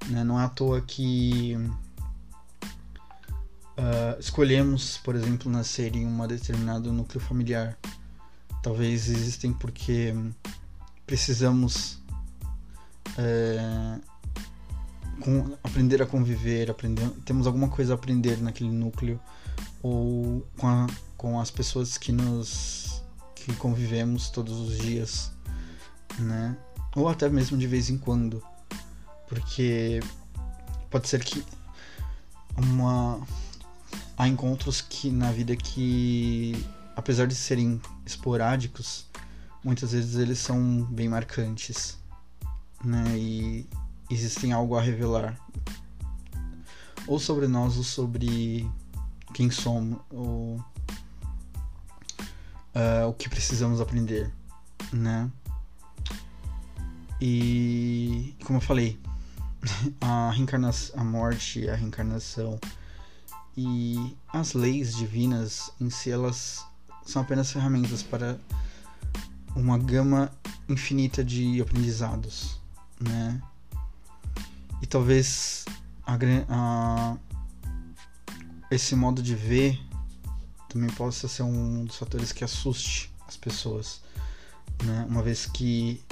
Né? 0.08 0.24
Não 0.24 0.40
é 0.40 0.44
à 0.44 0.50
toa 0.50 0.82
que 0.82 1.56
uh, 3.78 4.20
escolhemos, 4.20 4.98
por 4.98 5.16
exemplo, 5.16 5.52
nascer 5.52 5.96
em 5.96 6.06
um 6.06 6.28
determinado 6.28 6.92
núcleo 6.92 7.24
familiar. 7.24 7.78
Talvez 8.62 9.10
existem 9.10 9.54
porque 9.54 10.14
precisamos 11.06 12.02
é, 13.18 14.00
com, 15.22 15.58
aprender 15.64 16.02
a 16.02 16.06
conviver, 16.06 16.72
aprender, 16.72 17.10
temos 17.26 17.46
alguma 17.46 17.70
coisa 17.70 17.94
a 17.94 17.96
aprender 17.96 18.42
naquele 18.42 18.72
núcleo 18.72 19.20
ou 19.82 20.46
com, 20.58 20.68
a, 20.68 20.88
com 21.18 21.40
as 21.40 21.52
pessoas 21.52 21.98
que 21.98 22.12
nos 22.12 22.93
que 23.44 23.54
convivemos 23.56 24.30
todos 24.30 24.58
os 24.60 24.78
dias, 24.78 25.32
né? 26.20 26.58
Ou 26.96 27.10
até 27.10 27.30
mesmo 27.30 27.58
de 27.58 27.68
vez 27.68 27.90
em 27.90 27.98
quando, 27.98 28.42
porque 29.28 30.00
pode 30.90 31.08
ser 31.08 31.24
que 31.24 31.44
uma 32.56 33.20
há 34.18 34.28
encontros 34.28 34.82
que 34.82 35.10
na 35.10 35.32
vida 35.32 35.56
que 35.56 36.66
apesar 36.96 37.28
de 37.28 37.36
serem 37.36 37.82
esporádicos, 38.06 39.08
muitas 39.64 39.92
vezes 39.92 40.16
eles 40.16 40.40
são 40.40 40.84
bem 40.86 41.10
marcantes, 41.10 41.98
né? 42.84 43.04
E 43.18 43.68
existem 44.10 44.54
algo 44.54 44.76
a 44.76 44.82
revelar, 44.82 45.40
ou 47.08 47.20
sobre 47.20 47.48
nós 47.48 47.76
ou 47.78 47.84
sobre 47.84 48.70
quem 49.34 49.50
somos, 49.50 50.00
ou 50.10 50.64
uh, 52.76 53.08
o 53.08 53.14
que 53.14 53.30
precisamos 53.30 53.80
aprender, 53.82 54.32
né? 54.92 55.30
E 57.22 58.36
como 58.44 58.58
eu 58.58 58.62
falei, 58.62 59.00
a 60.02 60.32
reencarnação, 60.32 61.00
a 61.00 61.04
morte, 61.04 61.70
a 61.70 61.76
reencarnação 61.76 62.60
e 63.56 64.16
as 64.28 64.54
leis 64.54 64.96
divinas 64.96 65.72
em 65.80 65.90
si 65.90 66.12
elas 66.12 66.66
são 67.06 67.22
apenas 67.22 67.52
ferramentas 67.52 68.02
para 68.02 68.38
uma 69.56 69.78
gama 69.78 70.32
infinita 70.68 71.24
de 71.24 71.62
aprendizados, 71.62 72.60
né? 73.00 73.42
E 74.82 74.88
talvez 74.88 75.66
a, 76.06 76.18
a, 76.50 77.18
esse 78.72 78.96
modo 78.96 79.22
de 79.22 79.36
ver 79.36 79.80
também 80.74 80.90
possa 80.90 81.28
ser 81.28 81.44
um 81.44 81.86
dos 81.86 81.96
fatores 81.96 82.32
que 82.32 82.44
assuste 82.44 83.10
as 83.28 83.38
pessoas, 83.38 84.02
né? 84.84 85.06
Uma 85.08 85.24
vez 85.24 85.46
que 85.46 86.04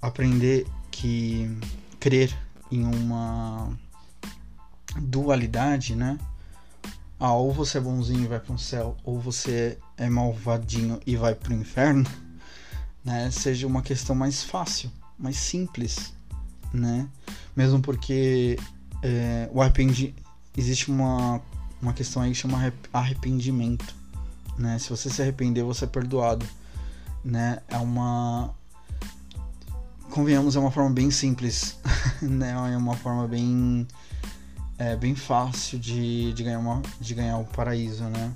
aprender 0.00 0.66
que 0.90 1.50
crer 1.98 2.36
em 2.70 2.84
uma 2.84 3.76
dualidade, 4.96 5.96
né? 5.96 6.18
ah, 7.18 7.32
ou 7.32 7.52
você 7.52 7.78
é 7.78 7.80
bonzinho 7.80 8.24
e 8.24 8.26
vai 8.26 8.38
para 8.38 8.52
um 8.52 8.58
céu, 8.58 8.96
ou 9.02 9.18
você 9.18 9.78
é 9.96 10.10
malvadinho 10.10 11.00
e 11.06 11.16
vai 11.16 11.34
para 11.34 11.52
o 11.52 11.54
inferno, 11.54 12.04
né, 13.02 13.30
seja 13.30 13.66
uma 13.66 13.80
questão 13.80 14.14
mais 14.14 14.42
fácil, 14.42 14.90
mais 15.18 15.36
simples, 15.36 16.12
né? 16.72 17.08
Mesmo 17.56 17.80
porque 17.80 18.58
é, 19.02 19.48
o 19.52 19.62
arrependi 19.62 20.14
existe 20.54 20.90
uma, 20.90 21.40
uma 21.84 21.92
questão 21.92 22.22
aí 22.22 22.30
que 22.30 22.36
chama 22.36 22.72
arrependimento, 22.92 23.94
né? 24.56 24.78
Se 24.78 24.88
você 24.88 25.10
se 25.10 25.20
arrepender, 25.20 25.62
você 25.62 25.84
é 25.84 25.88
perdoado, 25.88 26.46
né? 27.22 27.58
É 27.68 27.76
uma 27.76 28.54
convenhamos 30.10 30.56
é 30.56 30.58
uma 30.58 30.70
forma 30.70 30.90
bem 30.90 31.10
simples, 31.10 31.78
né? 32.22 32.52
É 32.72 32.76
uma 32.76 32.96
forma 32.96 33.28
bem 33.28 33.86
é 34.78 34.96
bem 34.96 35.14
fácil 35.14 35.78
de, 35.78 36.32
de, 36.32 36.42
ganhar, 36.42 36.58
uma, 36.58 36.82
de 36.98 37.14
ganhar 37.14 37.36
o 37.36 37.44
paraíso, 37.44 38.04
né? 38.04 38.32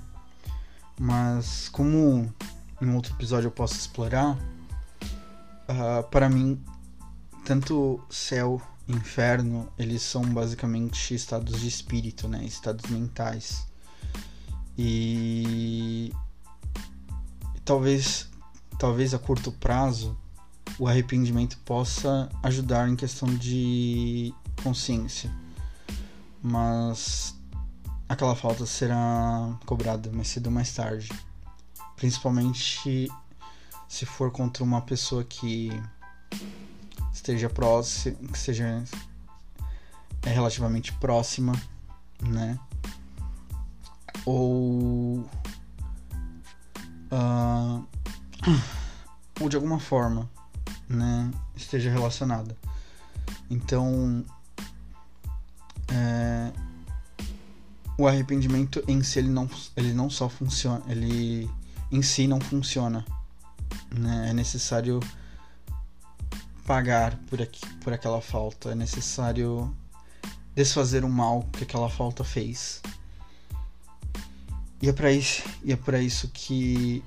Mas 0.97 1.69
como 1.69 2.31
em 2.79 2.93
outro 2.93 3.13
episódio 3.13 3.47
eu 3.47 3.51
posso 3.51 3.73
explorar, 3.73 4.37
uh, 5.67 6.03
para 6.11 6.29
mim, 6.29 6.61
tanto 7.43 7.99
céu 8.09 8.61
inferno, 8.89 9.71
eles 9.77 10.01
são 10.01 10.21
basicamente 10.23 11.13
estados 11.13 11.61
de 11.61 11.67
espírito, 11.67 12.27
né? 12.27 12.43
Estados 12.43 12.89
mentais. 12.89 13.65
E, 14.77 16.11
talvez, 17.63 18.27
talvez 18.77 19.13
a 19.13 19.19
curto 19.19 19.51
prazo, 19.51 20.17
o 20.77 20.87
arrependimento 20.87 21.57
possa 21.59 22.29
ajudar 22.43 22.89
em 22.89 22.95
questão 22.95 23.27
de 23.35 24.33
consciência 24.63 25.31
mas 26.41 27.35
aquela 28.07 28.35
falta 28.35 28.65
será 28.65 29.57
cobrada 29.65 30.11
mais 30.11 30.29
cedo 30.29 30.47
ou 30.47 30.51
mais 30.51 30.73
tarde. 30.73 31.09
Principalmente 31.95 33.09
se 33.87 34.05
for 34.05 34.31
contra 34.31 34.63
uma 34.63 34.81
pessoa 34.81 35.23
que 35.23 35.69
esteja 37.13 37.49
próxima, 37.49 38.15
que 38.31 38.37
seja 38.37 38.83
relativamente 40.23 40.93
próxima, 40.93 41.53
né? 42.21 42.59
Ou 44.25 45.19
uh, 47.11 47.85
ou 49.39 49.49
de 49.49 49.55
alguma 49.55 49.79
forma, 49.79 50.29
né, 50.87 51.31
esteja 51.55 51.89
relacionada. 51.89 52.55
Então, 53.49 54.23
é, 55.87 56.51
o 57.97 58.07
arrependimento 58.07 58.83
em 58.87 59.01
si 59.01 59.19
ele 59.19 59.29
não, 59.29 59.49
ele 59.75 59.93
não 59.93 60.09
só 60.09 60.29
funciona, 60.29 60.83
ele 60.87 61.49
em 61.91 62.01
si 62.01 62.27
não 62.27 62.39
funciona. 62.39 63.05
Né? 63.91 64.29
É 64.29 64.33
necessário 64.33 64.99
pagar 66.69 67.15
por, 67.27 67.41
aqui, 67.41 67.65
por 67.77 67.91
aquela 67.91 68.21
falta, 68.21 68.73
é 68.73 68.75
necessário 68.75 69.75
desfazer 70.53 71.03
o 71.03 71.09
mal 71.09 71.41
que 71.51 71.63
aquela 71.63 71.89
falta 71.89 72.23
fez. 72.23 72.79
E 74.79 74.87
é 74.87 74.93
para 74.93 75.11
isso, 75.11 75.41
é 75.67 75.75
para 75.75 75.99
isso 75.99 76.27
que 76.27 77.03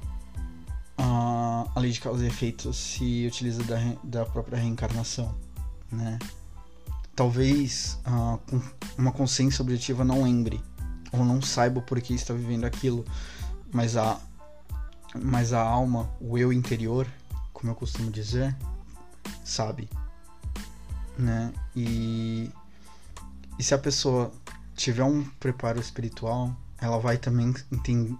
a, 0.98 1.64
a 1.76 1.78
lei 1.78 1.92
de 1.92 2.00
causa 2.00 2.24
e 2.24 2.26
efeito 2.26 2.72
se 2.72 3.24
utiliza 3.24 3.62
da, 3.62 3.76
da 4.02 4.26
própria 4.26 4.58
reencarnação, 4.58 5.32
né? 5.92 6.18
talvez 7.14 8.00
uh, 8.04 8.40
uma 8.98 9.12
consciência 9.12 9.62
objetiva 9.62 10.02
não 10.02 10.24
lembre 10.24 10.60
ou 11.12 11.24
não 11.24 11.40
saiba 11.40 11.80
por 11.80 12.00
que 12.00 12.14
está 12.14 12.34
vivendo 12.34 12.64
aquilo, 12.64 13.04
mas 13.72 13.96
a 13.96 14.18
mas 15.14 15.52
a 15.52 15.62
alma, 15.62 16.10
o 16.20 16.36
eu 16.36 16.52
interior, 16.52 17.06
como 17.52 17.70
eu 17.70 17.76
costumo 17.76 18.10
dizer, 18.10 18.56
sabe, 19.44 19.88
né? 21.18 21.52
E 21.74 22.50
e 23.58 23.62
se 23.62 23.74
a 23.74 23.78
pessoa 23.78 24.32
tiver 24.74 25.04
um 25.04 25.24
preparo 25.38 25.78
espiritual, 25.78 26.56
ela 26.80 26.98
vai 26.98 27.16
também 27.16 27.54
entender 27.70 28.16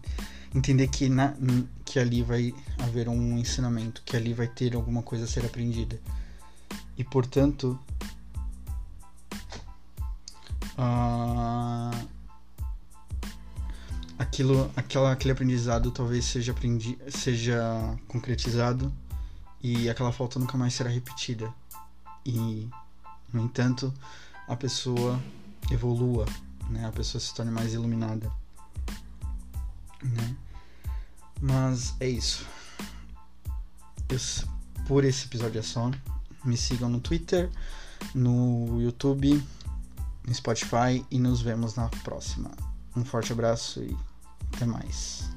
entender 0.55 0.89
que, 0.89 1.09
na, 1.09 1.35
que 1.85 1.99
ali 1.99 2.23
vai 2.23 2.55
haver 2.79 3.09
um 3.09 3.39
ensinamento, 3.39 4.03
que 4.05 4.17
ali 4.17 4.35
vai 4.35 4.47
ter 4.47 4.75
alguma 4.75 5.03
coisa 5.03 5.25
a 5.25 5.27
ser 5.27 5.45
aprendida. 5.45 5.99
E 6.97 7.03
portanto, 7.03 7.79
uh, 10.77 12.09
aquilo, 14.19 14.71
aquela, 14.77 15.13
aquele 15.13 15.33
aprendizado 15.33 15.91
talvez 15.91 16.27
seja, 16.27 16.53
aprendi, 16.53 16.99
seja 17.09 17.99
concretizado 18.07 18.93
e 19.63 19.89
aquela 19.89 20.13
falta 20.13 20.39
nunca 20.39 20.59
mais 20.59 20.75
será 20.75 20.91
repetida. 20.91 21.53
E, 22.27 22.69
no 23.33 23.43
entanto, 23.43 23.93
a 24.49 24.57
pessoa 24.57 25.21
evolua, 25.71 26.27
né? 26.69 26.87
a 26.87 26.93
pessoa 26.93 27.21
se 27.21 27.33
torne 27.35 27.51
mais 27.51 27.73
iluminada. 27.73 28.31
Né? 30.03 30.37
Mas 31.41 31.95
é 32.01 32.09
isso. 32.09 32.47
Eu, 34.09 34.19
por 34.87 35.05
esse 35.05 35.27
episódio 35.27 35.59
é 35.59 35.63
só. 35.63 35.91
Me 36.45 36.57
sigam 36.57 36.89
no 36.89 37.01
Twitter, 37.01 37.51
no 38.15 38.81
YouTube, 38.81 39.43
no 40.27 40.35
Spotify 40.35 41.05
e 41.11 41.19
nos 41.19 41.41
vemos 41.41 41.77
na 41.77 41.89
próxima. 41.89 42.51
Um 42.97 43.05
forte 43.05 43.33
abraço 43.33 43.81
e 43.81 43.97
até 44.55 44.67
mais. 44.67 45.31